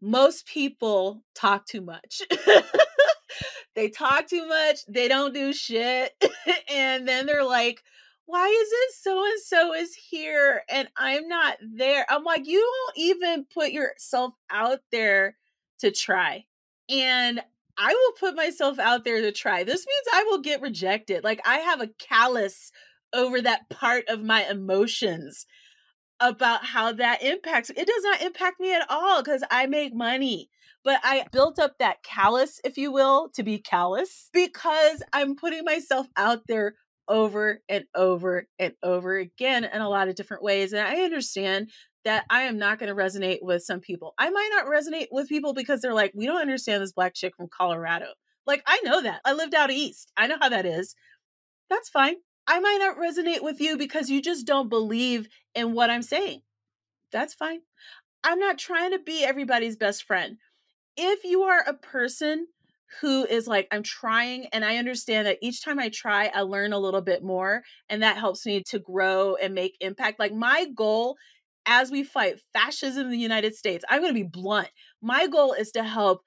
[0.00, 2.22] Most people talk too much.
[3.76, 6.12] they talk too much, they don't do shit.
[6.74, 7.82] and then they're like,
[8.24, 12.04] why is it so and so is here and I'm not there?
[12.08, 15.36] I'm like, you don't even put yourself out there
[15.80, 16.46] to try.
[16.88, 17.40] And
[17.78, 19.62] I will put myself out there to try.
[19.62, 21.22] This means I will get rejected.
[21.22, 22.72] Like I have a callus
[23.12, 25.46] over that part of my emotions
[26.18, 27.70] about how that impacts.
[27.70, 30.48] It does not impact me at all because I make money.
[30.86, 35.64] But I built up that callus, if you will, to be callous because I'm putting
[35.64, 36.76] myself out there
[37.08, 40.72] over and over and over again in a lot of different ways.
[40.72, 41.70] And I understand
[42.04, 44.14] that I am not going to resonate with some people.
[44.16, 47.34] I might not resonate with people because they're like, we don't understand this black chick
[47.36, 48.06] from Colorado.
[48.46, 49.22] Like, I know that.
[49.24, 50.12] I lived out east.
[50.16, 50.94] I know how that is.
[51.68, 52.14] That's fine.
[52.46, 56.42] I might not resonate with you because you just don't believe in what I'm saying.
[57.10, 57.62] That's fine.
[58.22, 60.36] I'm not trying to be everybody's best friend.
[60.96, 62.46] If you are a person
[63.00, 66.72] who is like, I'm trying, and I understand that each time I try, I learn
[66.72, 70.18] a little bit more, and that helps me to grow and make impact.
[70.18, 71.16] Like, my goal
[71.66, 74.68] as we fight fascism in the United States, I'm going to be blunt.
[75.02, 76.22] My goal is to help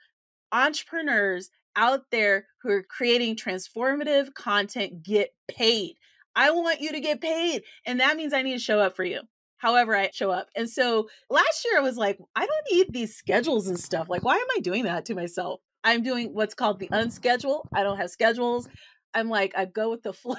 [0.52, 5.96] entrepreneurs out there who are creating transformative content get paid.
[6.36, 7.64] I want you to get paid.
[7.86, 9.22] And that means I need to show up for you.
[9.60, 10.48] However, I show up.
[10.56, 14.10] And so last year I was like, I don't need these schedules and stuff.
[14.10, 15.62] Like, why am I doing that to myself?
[15.84, 17.66] I'm doing what's called the unschedule.
[17.74, 18.68] I don't have schedules.
[19.14, 20.36] I'm like, I go with the flow.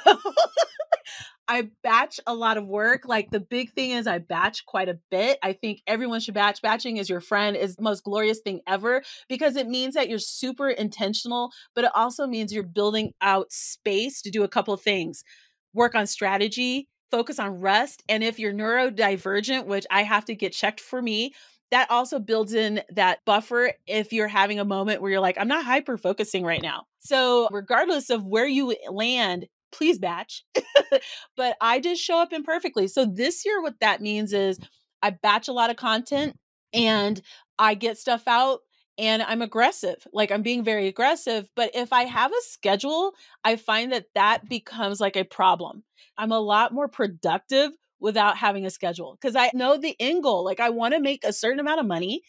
[1.49, 3.03] I batch a lot of work.
[3.07, 5.37] Like the big thing is I batch quite a bit.
[5.43, 6.63] I think everyone should batch.
[6.63, 10.21] Batching is your friend is the most glorious thing ever because it means that you're
[10.21, 14.81] super intentional, but it also means you're building out space to do a couple of
[14.81, 15.25] things.
[15.75, 20.53] Work on strategy, focus on rest, and if you're neurodivergent, which I have to get
[20.53, 21.35] checked for me,
[21.71, 25.49] that also builds in that buffer if you're having a moment where you're like, I'm
[25.49, 26.85] not hyper focusing right now.
[26.99, 30.45] So, regardless of where you land, please batch.
[31.37, 32.89] but I just show up imperfectly.
[32.89, 34.59] So this year, what that means is
[35.03, 36.37] I batch a lot of content
[36.73, 37.21] and
[37.59, 38.61] I get stuff out
[39.01, 40.07] and I'm aggressive.
[40.13, 41.49] Like I'm being very aggressive.
[41.57, 45.83] But if I have a schedule, I find that that becomes like a problem.
[46.19, 50.45] I'm a lot more productive without having a schedule because I know the end goal.
[50.45, 52.23] Like I want to make a certain amount of money.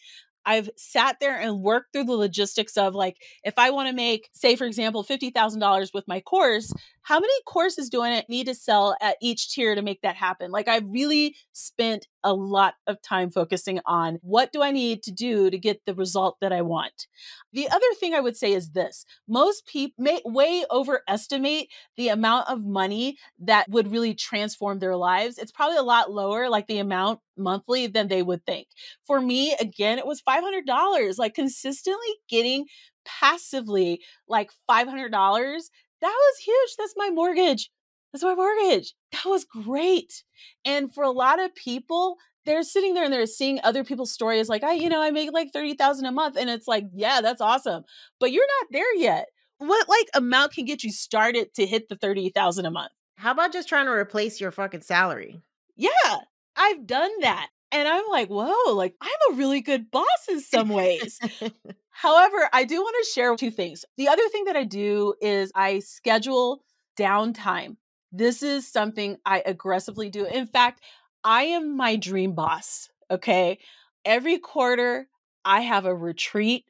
[0.44, 4.28] I've sat there and worked through the logistics of like, if I want to make,
[4.32, 6.72] say, for example, $50,000 with my course,
[7.02, 10.50] how many courses do I need to sell at each tier to make that happen?
[10.50, 15.10] Like, I really spent a lot of time focusing on what do I need to
[15.12, 17.06] do to get the result that I want.
[17.52, 22.48] The other thing I would say is this most people may way overestimate the amount
[22.48, 25.38] of money that would really transform their lives.
[25.38, 28.68] It's probably a lot lower, like the amount monthly, than they would think.
[29.06, 32.66] For me, again, it was $500, like consistently getting
[33.04, 35.70] passively like $500
[36.02, 36.76] that was huge.
[36.76, 37.70] That's my mortgage.
[38.12, 38.94] That's my mortgage.
[39.12, 40.22] That was great.
[40.64, 44.48] And for a lot of people, they're sitting there and they're seeing other people's stories
[44.48, 46.36] like, I, you know, I make like 30,000 a month.
[46.36, 47.84] And it's like, yeah, that's awesome.
[48.20, 49.26] But you're not there yet.
[49.58, 52.92] What like amount can get you started to hit the 30,000 a month?
[53.16, 55.40] How about just trying to replace your fucking salary?
[55.76, 56.16] Yeah,
[56.56, 57.48] I've done that.
[57.72, 61.18] And I'm like, whoa, like I'm a really good boss in some ways.
[61.90, 63.84] However, I do want to share two things.
[63.96, 66.62] The other thing that I do is I schedule
[66.98, 67.76] downtime.
[68.12, 70.26] This is something I aggressively do.
[70.26, 70.82] In fact,
[71.24, 72.90] I am my dream boss.
[73.10, 73.58] Okay.
[74.04, 75.08] Every quarter,
[75.44, 76.66] I have a retreat.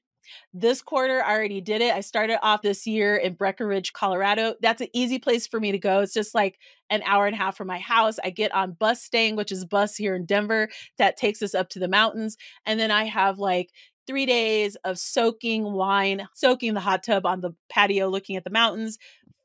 [0.52, 1.94] This quarter, I already did it.
[1.94, 4.54] I started off this year in Breckenridge, Colorado.
[4.60, 6.00] That's an easy place for me to go.
[6.00, 6.58] It's just like
[6.90, 8.16] an hour and a half from my house.
[8.22, 10.68] I get on Bustang, which is bus here in Denver
[10.98, 12.36] that takes us up to the mountains.
[12.66, 13.70] And then I have like
[14.06, 18.50] three days of soaking wine, soaking the hot tub on the patio, looking at the
[18.50, 18.98] mountains,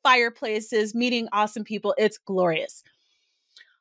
[0.03, 1.93] fireplaces, meeting awesome people.
[1.97, 2.83] It's glorious.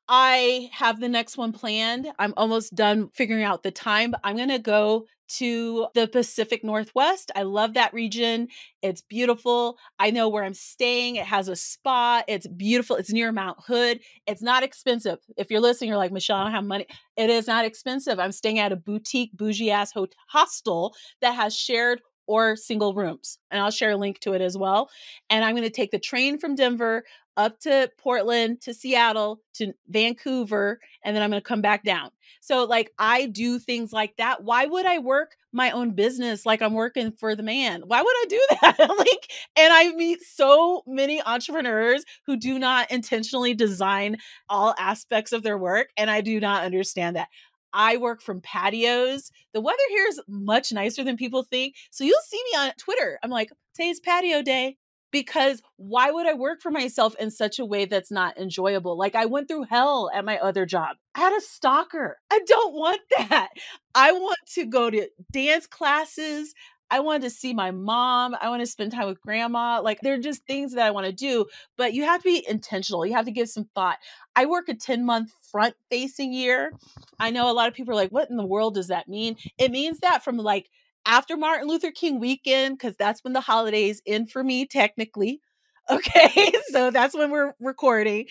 [0.09, 2.12] I have the next one planned.
[2.18, 6.62] I'm almost done figuring out the time, but I'm going to go to the Pacific
[6.62, 7.32] Northwest.
[7.34, 8.46] I love that region.
[8.82, 9.76] It's beautiful.
[9.98, 11.16] I know where I'm staying.
[11.16, 12.22] It has a spa.
[12.28, 12.94] It's beautiful.
[12.94, 14.00] It's near Mount Hood.
[14.28, 15.18] It's not expensive.
[15.36, 16.86] If you're listening, you're like, Michelle, I don't have money.
[17.16, 18.20] It is not expensive.
[18.20, 19.92] I'm staying at a boutique, bougie ass
[20.28, 23.38] hostel that has shared or single rooms.
[23.50, 24.90] And I'll share a link to it as well.
[25.30, 27.04] And I'm going to take the train from Denver
[27.37, 32.11] up to Portland, to Seattle, to Vancouver, and then I'm going to come back down.
[32.41, 34.43] So, like, I do things like that.
[34.43, 37.82] Why would I work my own business like I'm working for the man?
[37.87, 38.78] Why would I do that?
[38.99, 44.16] like, and I meet so many entrepreneurs who do not intentionally design
[44.49, 47.28] all aspects of their work, and I do not understand that.
[47.72, 49.30] I work from patios.
[49.53, 51.74] The weather here is much nicer than people think.
[51.91, 53.18] So you'll see me on Twitter.
[53.22, 54.78] I'm like, today's patio day
[55.11, 58.98] because why would I work for myself in such a way that's not enjoyable?
[58.98, 60.96] Like I went through hell at my other job.
[61.14, 62.18] I had a stalker.
[62.30, 63.48] I don't want that.
[63.94, 66.54] I want to go to dance classes.
[66.90, 68.36] I wanted to see my mom.
[68.40, 69.80] I want to spend time with grandma.
[69.82, 71.46] Like they're just things that I want to do,
[71.76, 73.04] but you have to be intentional.
[73.04, 73.98] You have to give some thought.
[74.36, 76.72] I work a 10 month front facing year.
[77.18, 79.36] I know a lot of people are like, what in the world does that mean?
[79.59, 80.70] It means that from like
[81.07, 85.40] after Martin Luther King weekend, because that's when the holidays end for me, technically.
[85.88, 86.52] Okay.
[86.72, 88.26] so that's when we're recording.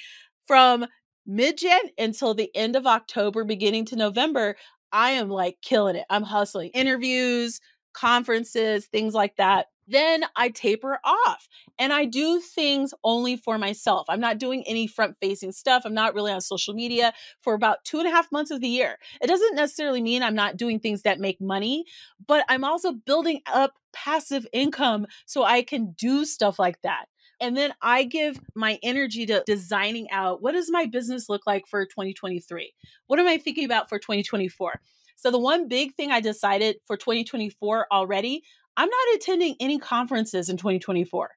[0.45, 0.86] From
[1.26, 4.57] mid Jan until the end of October, beginning to November,
[4.91, 6.05] I am like killing it.
[6.09, 7.61] I'm hustling interviews,
[7.93, 14.05] conferences, things like that then I taper off and I do things only for myself.
[14.09, 15.83] I'm not doing any front facing stuff.
[15.86, 18.67] I'm not really on social media for about two and a half months of the
[18.67, 18.97] year.
[19.21, 21.86] It doesn't necessarily mean I'm not doing things that make money,
[22.25, 27.05] but I'm also building up passive income so I can do stuff like that.
[27.41, 31.67] And then I give my energy to designing out what does my business look like
[31.67, 32.73] for 2023?
[33.07, 34.79] What am I thinking about for 2024?
[35.17, 38.43] So, the one big thing I decided for 2024 already,
[38.78, 41.30] I'm not attending any conferences in 2024.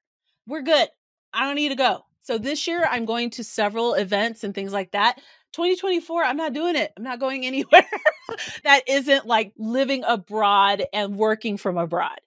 [0.47, 0.89] We're good.
[1.33, 2.05] I don't need to go.
[2.21, 5.19] So this year I'm going to several events and things like that.
[5.53, 6.91] 2024, I'm not doing it.
[6.95, 7.85] I'm not going anywhere
[8.63, 12.19] that isn't like living abroad and working from abroad.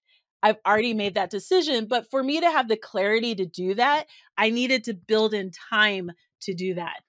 [0.43, 1.87] I've already made that decision.
[1.87, 4.07] But for me to have the clarity to do that,
[4.37, 6.11] I needed to build in time
[6.43, 7.01] to do that.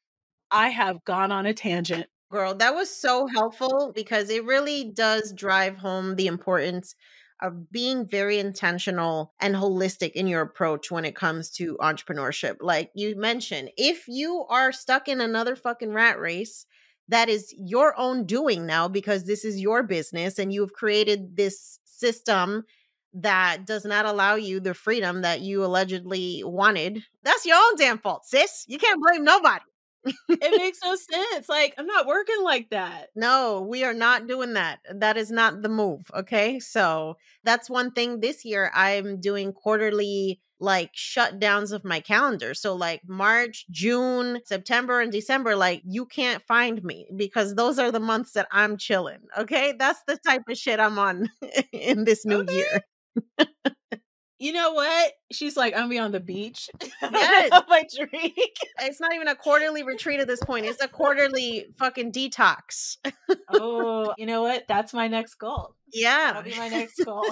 [0.52, 2.06] I have gone on a tangent.
[2.32, 6.96] Girl, that was so helpful because it really does drive home the importance
[7.42, 12.58] of being very intentional and holistic in your approach when it comes to entrepreneurship.
[12.62, 16.66] Like you mentioned, if you are stuck in another fucking rat race,
[17.10, 21.80] that is your own doing now because this is your business and you've created this
[21.84, 22.64] system
[23.14, 27.04] that does not allow you the freedom that you allegedly wanted.
[27.24, 28.66] That's your own damn fault, sis.
[28.68, 29.64] You can't blame nobody
[30.06, 31.50] it makes no sense.
[31.50, 33.10] Like, I'm not working like that.
[33.16, 34.80] No, we are not doing that.
[34.94, 36.10] That is not the move.
[36.14, 36.60] Okay.
[36.60, 38.72] So that's one thing this year.
[38.74, 42.54] I'm doing quarterly like shutdowns of my calendar.
[42.54, 47.92] So like March, June, September, and December, like you can't find me because those are
[47.92, 49.20] the months that I'm chilling.
[49.38, 49.74] Okay.
[49.78, 51.30] That's the type of shit I'm on
[51.74, 52.56] in this new okay.
[52.56, 52.82] year
[54.44, 55.14] you know what?
[55.32, 56.70] She's like, I'm gonna be on the beach.
[57.02, 57.64] Yes.
[57.70, 58.36] my drink.
[58.82, 60.66] It's not even a quarterly retreat at this point.
[60.66, 62.98] It's a quarterly fucking detox.
[63.50, 64.66] oh, you know what?
[64.68, 65.76] That's my next goal.
[65.94, 66.34] Yeah.
[66.34, 67.24] That'll be my next goal.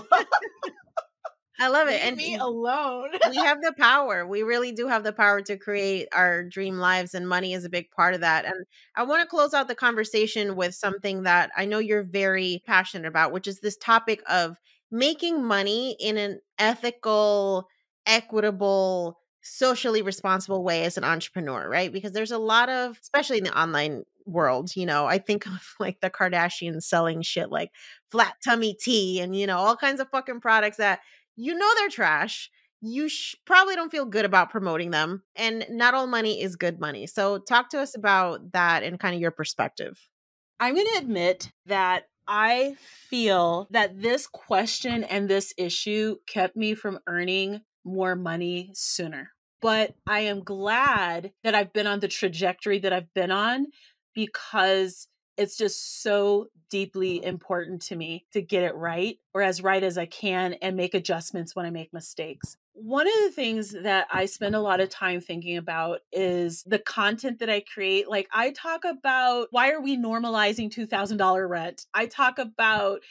[1.59, 1.95] I love it.
[1.95, 3.09] Leave and me alone.
[3.29, 4.25] we have the power.
[4.25, 7.69] We really do have the power to create our dream lives, and money is a
[7.69, 8.45] big part of that.
[8.45, 12.63] And I want to close out the conversation with something that I know you're very
[12.65, 14.55] passionate about, which is this topic of
[14.91, 17.67] making money in an ethical,
[18.05, 21.91] equitable, socially responsible way as an entrepreneur, right?
[21.91, 25.75] Because there's a lot of, especially in the online world, you know, I think of
[25.79, 27.71] like the Kardashians selling shit like
[28.11, 30.99] flat tummy tea and, you know, all kinds of fucking products that
[31.35, 32.49] you know they're trash.
[32.81, 35.23] You sh- probably don't feel good about promoting them.
[35.35, 37.05] And not all money is good money.
[37.05, 39.99] So, talk to us about that and kind of your perspective.
[40.59, 42.77] I'm going to admit that I
[43.09, 49.31] feel that this question and this issue kept me from earning more money sooner.
[49.61, 53.67] But I am glad that I've been on the trajectory that I've been on
[54.15, 59.83] because it's just so deeply important to me to get it right or as right
[59.83, 62.55] as I can and make adjustments when I make mistakes.
[62.73, 66.79] One of the things that I spend a lot of time thinking about is the
[66.79, 68.09] content that I create.
[68.09, 71.85] Like, I talk about why are we normalizing $2,000 rent?
[71.93, 73.01] I talk about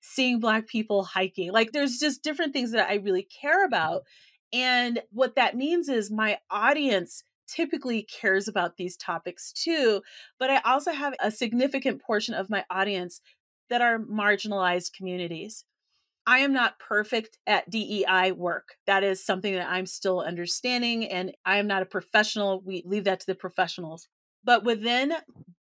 [0.00, 1.50] seeing Black people hiking.
[1.50, 4.02] Like, there's just different things that I really care about.
[4.52, 10.02] And what that means is my audience typically cares about these topics too.
[10.38, 13.20] But I also have a significant portion of my audience
[13.70, 15.64] that are marginalized communities.
[16.26, 18.76] I am not perfect at DEI work.
[18.86, 22.60] That is something that I'm still understanding, and I am not a professional.
[22.64, 24.08] We leave that to the professionals.
[24.42, 25.12] But within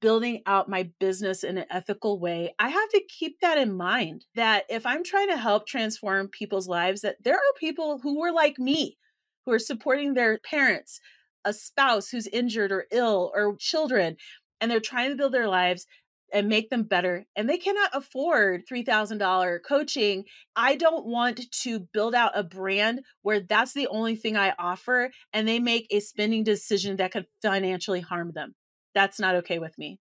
[0.00, 4.26] building out my business in an ethical way, I have to keep that in mind
[4.34, 8.32] that if I'm trying to help transform people's lives, that there are people who were
[8.32, 8.98] like me,
[9.46, 11.00] who are supporting their parents,
[11.44, 14.16] a spouse who's injured or ill or children
[14.60, 15.86] and they're trying to build their lives
[16.34, 20.24] and make them better and they cannot afford $3000 coaching
[20.56, 25.10] i don't want to build out a brand where that's the only thing i offer
[25.32, 28.54] and they make a spending decision that could financially harm them.
[28.94, 29.98] That's not okay with me.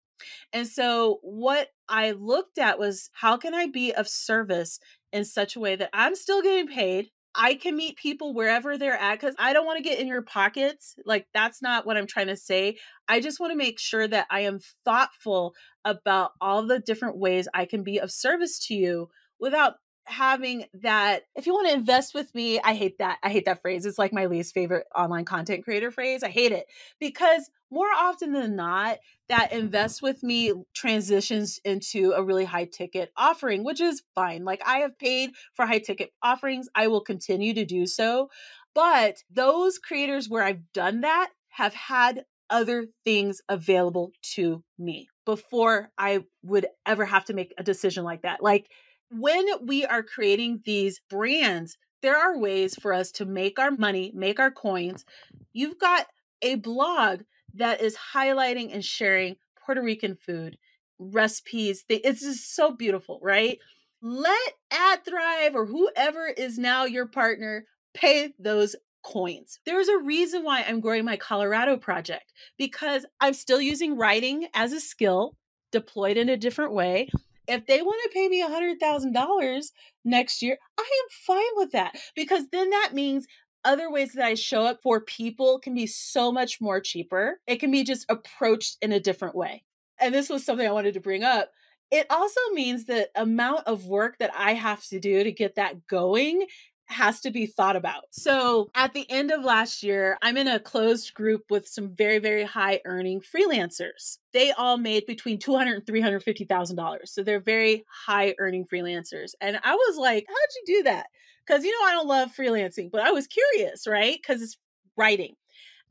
[0.53, 4.79] And so what i looked at was how can i be of service
[5.13, 8.97] in such a way that i'm still getting paid I can meet people wherever they're
[8.97, 10.95] at because I don't want to get in your pockets.
[11.07, 12.77] Like, that's not what I'm trying to say.
[13.09, 15.55] I just want to make sure that I am thoughtful
[15.85, 19.09] about all the different ways I can be of service to you
[19.41, 19.75] without
[20.05, 23.63] having that if you want to invest with me i hate that i hate that
[23.63, 26.67] phrase it's like my least favorite online content creator phrase i hate it
[26.99, 28.99] because more often than not
[29.29, 34.61] that invest with me transitions into a really high ticket offering which is fine like
[34.67, 38.29] i have paid for high ticket offerings i will continue to do so
[38.75, 45.91] but those creators where i've done that have had other things available to me before
[45.97, 48.69] i would ever have to make a decision like that like
[49.13, 54.11] when we are creating these brands, there are ways for us to make our money,
[54.15, 55.05] make our coins.
[55.53, 56.07] You've got
[56.41, 57.21] a blog
[57.55, 60.59] that is highlighting and sharing Puerto Rican food,
[60.99, 61.85] recipes.
[61.89, 63.59] It's just so beautiful, right?
[64.01, 69.61] Let AdThrive or whoever is now your partner pay those coins.
[69.67, 74.73] There's a reason why I'm growing my Colorado project because I'm still using writing as
[74.73, 75.37] a skill
[75.71, 77.09] deployed in a different way.
[77.49, 79.65] If they want to pay me a $100,000
[80.05, 83.27] next year, I am fine with that because then that means
[83.65, 87.41] other ways that I show up for people can be so much more cheaper.
[87.47, 89.65] It can be just approached in a different way.
[90.01, 91.51] And this was something I wanted to bring up.
[91.91, 95.87] It also means the amount of work that I have to do to get that
[95.87, 96.47] going
[96.93, 98.05] has to be thought about.
[98.11, 102.19] So at the end of last year, I'm in a closed group with some very,
[102.19, 104.19] very high earning freelancers.
[104.33, 106.99] They all made between $200 and $350,000.
[107.07, 109.33] So they're very high earning freelancers.
[109.41, 111.07] And I was like, how'd you do that?
[111.47, 114.17] Because, you know, I don't love freelancing, but I was curious, right?
[114.21, 114.57] Because it's
[114.97, 115.35] writing.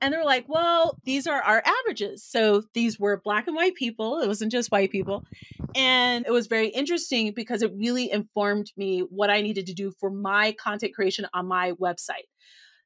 [0.02, 2.24] And they're like, well, these are our averages.
[2.24, 4.20] So these were black and white people.
[4.20, 5.24] It wasn't just white people.
[5.76, 9.92] And it was very interesting because it really informed me what I needed to do
[10.00, 12.28] for my content creation on my website.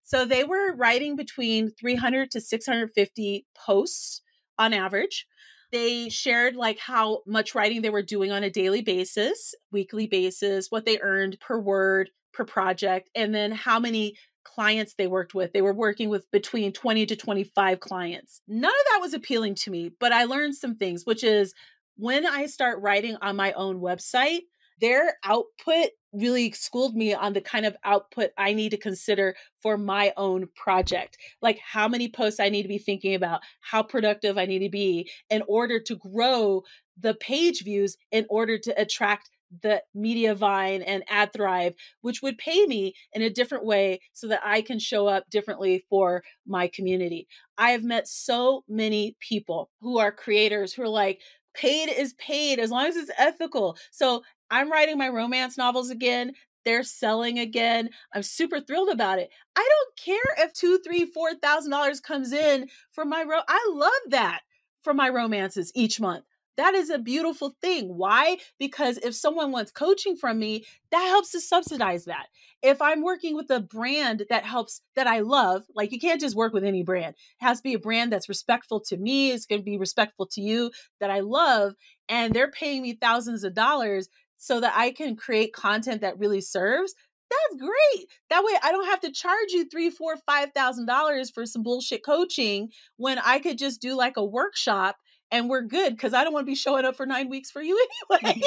[0.04, 4.22] So they were writing between 300 to 650 posts
[4.60, 5.26] on average.
[5.72, 10.68] They shared like how much writing they were doing on a daily basis, weekly basis,
[10.70, 15.52] what they earned per word, per project, and then how many clients they worked with.
[15.52, 18.42] They were working with between 20 to 25 clients.
[18.48, 21.54] None of that was appealing to me, but I learned some things, which is
[21.98, 24.42] when I start writing on my own website,
[24.82, 29.78] their output really schooled me on the kind of output I need to consider for
[29.78, 31.18] my own project.
[31.42, 34.70] Like how many posts I need to be thinking about, how productive I need to
[34.70, 36.64] be in order to grow
[36.98, 39.30] the page views in order to attract
[39.62, 44.62] the Mediavine and AdThrive, which would pay me in a different way so that I
[44.62, 47.28] can show up differently for my community.
[47.58, 51.22] I have met so many people who are creators who are like,
[51.56, 53.78] paid is paid as long as it's ethical.
[53.92, 56.34] So I'm writing my romance novels again.
[56.66, 57.90] They're selling again.
[58.14, 59.30] I'm super thrilled about it.
[59.56, 63.40] I don't care if two, three, four thousand dollars comes in for my ro.
[63.48, 64.42] I love that
[64.84, 66.26] for my romances each month.
[66.58, 67.90] That is a beautiful thing.
[67.98, 68.38] Why?
[68.60, 72.28] Because if someone wants coaching from me, that helps to subsidize that.
[72.62, 76.36] If I'm working with a brand that helps, that I love, like you can't just
[76.36, 77.16] work with any brand.
[77.16, 79.32] It has to be a brand that's respectful to me.
[79.32, 81.74] It's going to be respectful to you that I love.
[82.08, 86.42] And they're paying me thousands of dollars so that I can create content that really
[86.42, 86.96] serves.
[87.30, 88.08] That's great.
[88.30, 91.64] That way I don't have to charge you three, four, five thousand dollars for some
[91.64, 94.98] bullshit coaching when I could just do like a workshop
[95.32, 97.62] and we're good because I don't want to be showing up for nine weeks for
[97.62, 97.78] you
[98.24, 98.42] anyway.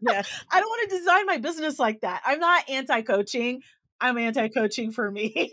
[0.00, 0.22] yeah.
[0.50, 2.22] I don't want to design my business like that.
[2.24, 3.62] I'm not anti coaching.
[4.00, 5.50] I'm anti coaching for me.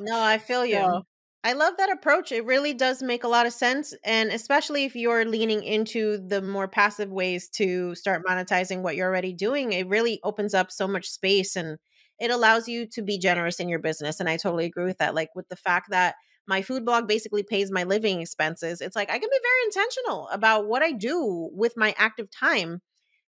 [0.00, 0.76] no, I feel you.
[0.76, 1.02] So,
[1.44, 2.32] I love that approach.
[2.32, 3.94] It really does make a lot of sense.
[4.04, 9.08] And especially if you're leaning into the more passive ways to start monetizing what you're
[9.08, 11.78] already doing, it really opens up so much space and
[12.18, 14.18] it allows you to be generous in your business.
[14.18, 15.14] And I totally agree with that.
[15.14, 16.16] Like with the fact that
[16.48, 18.80] my food blog basically pays my living expenses.
[18.80, 22.80] It's like I can be very intentional about what I do with my active time,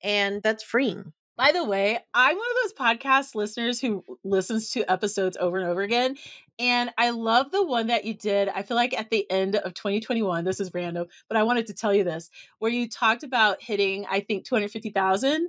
[0.03, 1.13] and that's freeing.
[1.35, 5.67] By the way, I'm one of those podcast listeners who listens to episodes over and
[5.67, 6.15] over again.
[6.59, 8.49] And I love the one that you did.
[8.49, 11.73] I feel like at the end of 2021, this is random, but I wanted to
[11.73, 15.47] tell you this, where you talked about hitting, I think, 250,000.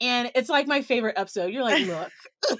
[0.00, 1.52] And it's like my favorite episode.
[1.52, 2.12] You're like, look.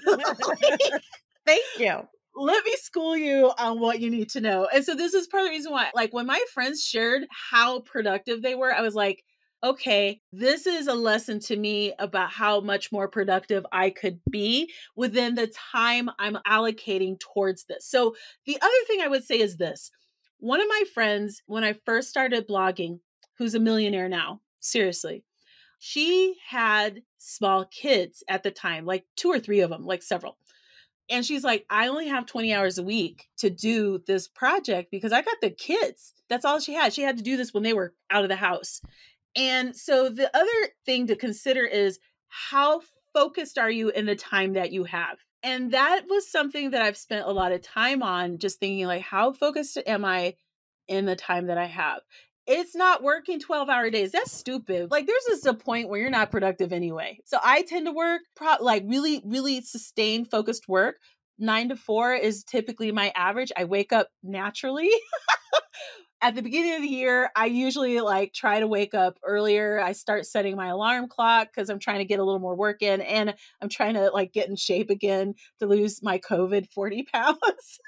[1.45, 2.07] Thank you
[2.37, 4.67] let me school you on what you need to know.
[4.73, 7.79] And so this is part of the reason why, like, when my friends shared how
[7.81, 9.23] productive they were, I was like,
[9.63, 14.71] okay, this is a lesson to me about how much more productive I could be
[14.95, 17.89] within the time I'm allocating towards this.
[17.89, 18.15] So,
[18.45, 19.89] the other thing I would say is this
[20.39, 22.99] one of my friends, when I first started blogging,
[23.39, 25.23] who's a millionaire now, seriously,
[25.79, 30.37] she had small kids at the time, like two or three of them, like several.
[31.09, 35.13] And she's like, I only have 20 hours a week to do this project because
[35.13, 36.13] I got the kids.
[36.29, 36.93] That's all she had.
[36.93, 38.81] She had to do this when they were out of the house.
[39.35, 42.81] And so the other thing to consider is how
[43.13, 45.17] focused are you in the time that you have?
[45.43, 49.03] And that was something that I've spent a lot of time on, just thinking like,
[49.03, 50.35] how focused am I
[50.87, 52.01] in the time that I have?
[52.47, 54.13] It's not working 12 hour days.
[54.13, 54.89] That's stupid.
[54.89, 57.19] Like, there's just a point where you're not productive anyway.
[57.25, 60.95] So I tend to work pro- like really, really sustained, focused work.
[61.37, 63.51] Nine to four is typically my average.
[63.55, 64.89] I wake up naturally.
[66.21, 69.79] at the beginning of the year, I usually like try to wake up earlier.
[69.79, 72.81] I start setting my alarm clock because I'm trying to get a little more work
[72.81, 77.03] in and I'm trying to like get in shape again to lose my COVID 40
[77.13, 77.79] pounds.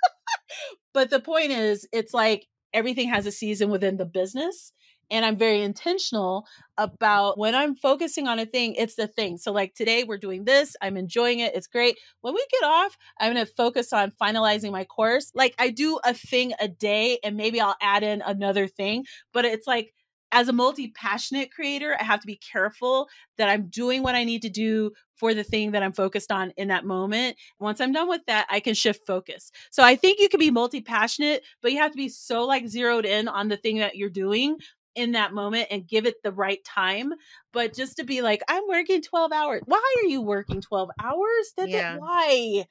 [0.94, 4.74] but the point is, it's like everything has a season within the business
[5.12, 6.46] and I'm very intentional
[6.78, 9.38] about when I'm focusing on a thing, it's the thing.
[9.38, 11.98] So, like today, we're doing this, I'm enjoying it, it's great.
[12.22, 15.32] When we get off, I'm gonna focus on finalizing my course.
[15.34, 19.46] Like, I do a thing a day, and maybe I'll add in another thing, but
[19.46, 19.94] it's like,
[20.32, 23.08] as a multi passionate creator, I have to be careful
[23.38, 26.52] that I'm doing what I need to do for the thing that I'm focused on
[26.58, 27.38] in that moment.
[27.60, 29.52] Once I'm done with that, I can shift focus.
[29.72, 32.68] So I think you can be multi passionate, but you have to be so like
[32.68, 34.58] zeroed in on the thing that you're doing
[34.96, 37.14] in that moment and give it the right time.
[37.54, 39.62] But just to be like, I'm working 12 hours.
[39.66, 41.54] Why are you working 12 hours?
[41.58, 41.98] That's yeah.
[41.98, 42.66] Why?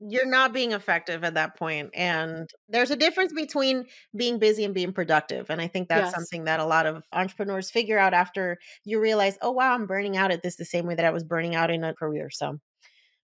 [0.00, 1.58] You're not being effective at that.
[1.94, 3.86] And there's a difference between
[4.16, 5.50] being busy and being productive.
[5.50, 6.14] And I think that's yes.
[6.14, 10.16] something that a lot of entrepreneurs figure out after you realize, oh, wow, I'm burning
[10.16, 12.30] out at this the same way that I was burning out in a career.
[12.30, 12.58] So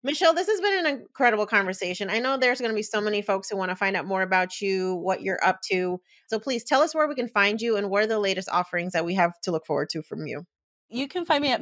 [0.05, 2.09] Michelle, this has been an incredible conversation.
[2.09, 4.21] I know there's going to be so many folks who want to find out more
[4.21, 6.01] about you, what you're up to.
[6.27, 8.91] So please tell us where we can find you and what are the latest offerings
[8.93, 10.45] that we have to look forward to from you.
[10.89, 11.61] You can find me at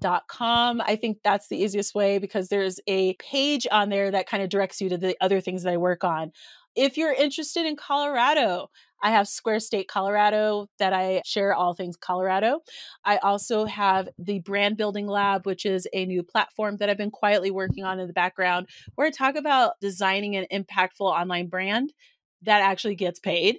[0.00, 0.80] michelleismoneyhungry.com.
[0.80, 4.48] I think that's the easiest way because there's a page on there that kind of
[4.48, 6.32] directs you to the other things that I work on.
[6.76, 8.70] If you're interested in Colorado,
[9.02, 12.60] I have Square State Colorado that I share all things Colorado.
[13.04, 17.10] I also have the Brand Building Lab, which is a new platform that I've been
[17.10, 21.92] quietly working on in the background, where I talk about designing an impactful online brand
[22.42, 23.58] that actually gets paid.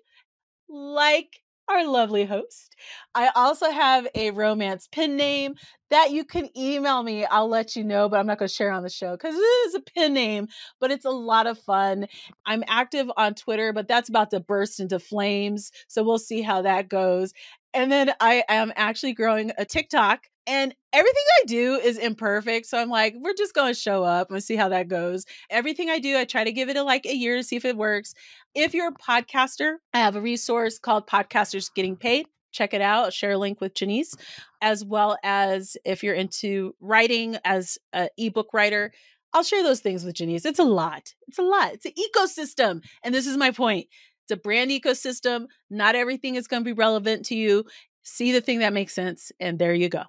[0.69, 1.40] Like
[1.71, 2.75] our lovely host.
[3.15, 5.55] I also have a romance pin name
[5.89, 7.25] that you can email me.
[7.25, 9.39] I'll let you know, but I'm not going to share on the show because it
[9.39, 10.47] is a pin name,
[10.79, 12.07] but it's a lot of fun.
[12.45, 15.71] I'm active on Twitter, but that's about to burst into flames.
[15.87, 17.33] So we'll see how that goes.
[17.73, 22.65] And then I am actually growing a TikTok and everything I do is imperfect.
[22.65, 25.25] So I'm like, we're just going to show up and see how that goes.
[25.49, 27.65] Everything I do, I try to give it a, like a year to see if
[27.65, 28.13] it works.
[28.55, 32.27] If you're a podcaster, I have a resource called Podcasters Getting Paid.
[32.51, 33.05] Check it out.
[33.05, 34.13] I'll share a link with Janice,
[34.61, 38.91] as well as if you're into writing as an ebook writer.
[39.33, 40.43] I'll share those things with Janice.
[40.43, 41.13] It's a lot.
[41.27, 41.71] It's a lot.
[41.73, 42.83] It's an ecosystem.
[43.03, 43.87] And this is my point.
[44.31, 45.45] A brand ecosystem.
[45.69, 47.65] Not everything is going to be relevant to you.
[48.03, 49.31] See the thing that makes sense.
[49.39, 50.03] And there you go.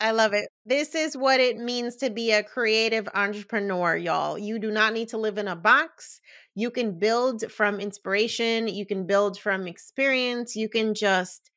[0.00, 0.48] I love it.
[0.66, 4.36] This is what it means to be a creative entrepreneur, y'all.
[4.36, 6.20] You do not need to live in a box.
[6.56, 11.52] You can build from inspiration, you can build from experience, you can just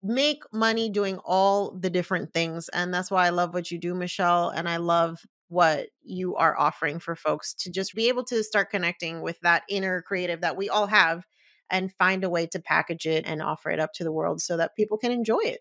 [0.00, 2.68] make money doing all the different things.
[2.68, 4.50] And that's why I love what you do, Michelle.
[4.50, 8.70] And I love what you are offering for folks to just be able to start
[8.70, 11.24] connecting with that inner creative that we all have
[11.70, 14.56] and find a way to package it and offer it up to the world so
[14.56, 15.60] that people can enjoy it.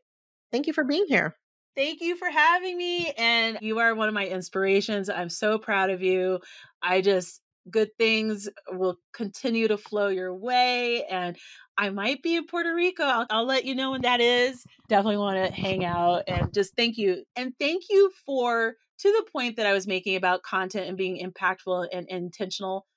[0.52, 1.36] Thank you for being here.
[1.76, 3.12] Thank you for having me.
[3.18, 5.10] And you are one of my inspirations.
[5.10, 6.40] I'm so proud of you.
[6.82, 11.04] I just, good things will continue to flow your way.
[11.04, 11.38] And
[11.78, 13.04] I might be in Puerto Rico.
[13.04, 14.66] I'll, I'll let you know when that is.
[14.88, 17.24] Definitely want to hang out and just thank you.
[17.36, 21.24] And thank you for, to the point that I was making about content and being
[21.24, 22.88] impactful and, and intentional.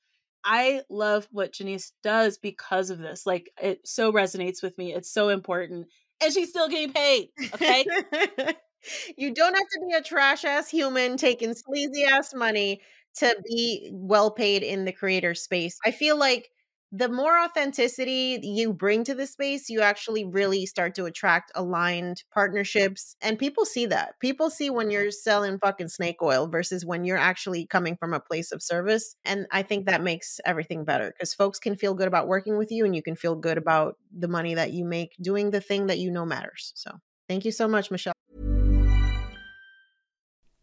[0.45, 3.27] I love what Janice does because of this.
[3.27, 4.95] Like it so resonates with me.
[4.95, 5.87] It's so important.
[6.23, 7.31] And she's still getting paid.
[7.55, 7.85] Okay.
[9.17, 12.81] you don't have to be a trash ass human taking sleazy ass money
[13.17, 15.79] to be well paid in the creator space.
[15.85, 16.51] I feel like
[16.93, 22.25] the more authenticity you bring to the space, you actually really start to attract aligned
[22.35, 23.15] partnerships.
[23.23, 24.19] And people see that.
[24.21, 28.21] People see when you're selling fucking snake oil versus when you're actually coming from a
[28.21, 29.15] place of service.
[29.25, 32.73] And I think that makes everything better because folks can feel good about working with
[32.73, 35.87] you and you can feel good about the money that you make doing the thing
[35.87, 36.73] that you know matters.
[36.75, 36.91] So
[37.29, 38.20] thank you so much, Michelle.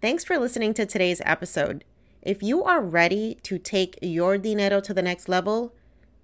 [0.00, 1.84] Thanks for listening to today's episode.
[2.22, 5.74] If you are ready to take your dinero to the next level,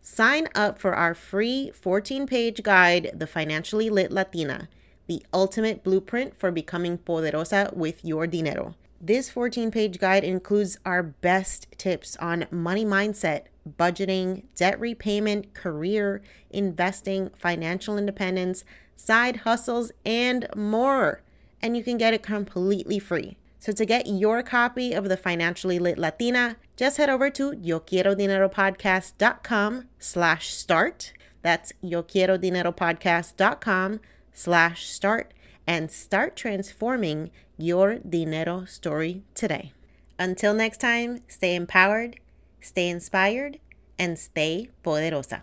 [0.01, 4.69] sign up for our free 14 page guide, The Financially Lit Latina
[5.07, 8.75] the ultimate blueprint for becoming poderosa with your dinero.
[9.01, 16.23] This 14 page guide includes our best tips on money mindset, budgeting, debt repayment, career,
[16.51, 18.65] investing, financial independence,
[18.95, 21.23] side hustles, and more.
[21.61, 23.37] And you can get it completely free.
[23.63, 29.85] So to get your copy of the Financially Lit Latina, just head over to YoQuieroDineroPodcast.com
[30.01, 31.13] slash start.
[31.43, 34.01] That's YoQuieroDineroPodcast.com
[34.33, 35.33] slash start
[35.65, 39.73] and start transforming your dinero story today.
[40.19, 42.19] Until next time, stay empowered,
[42.61, 43.61] stay inspired,
[43.97, 45.43] and stay poderosa.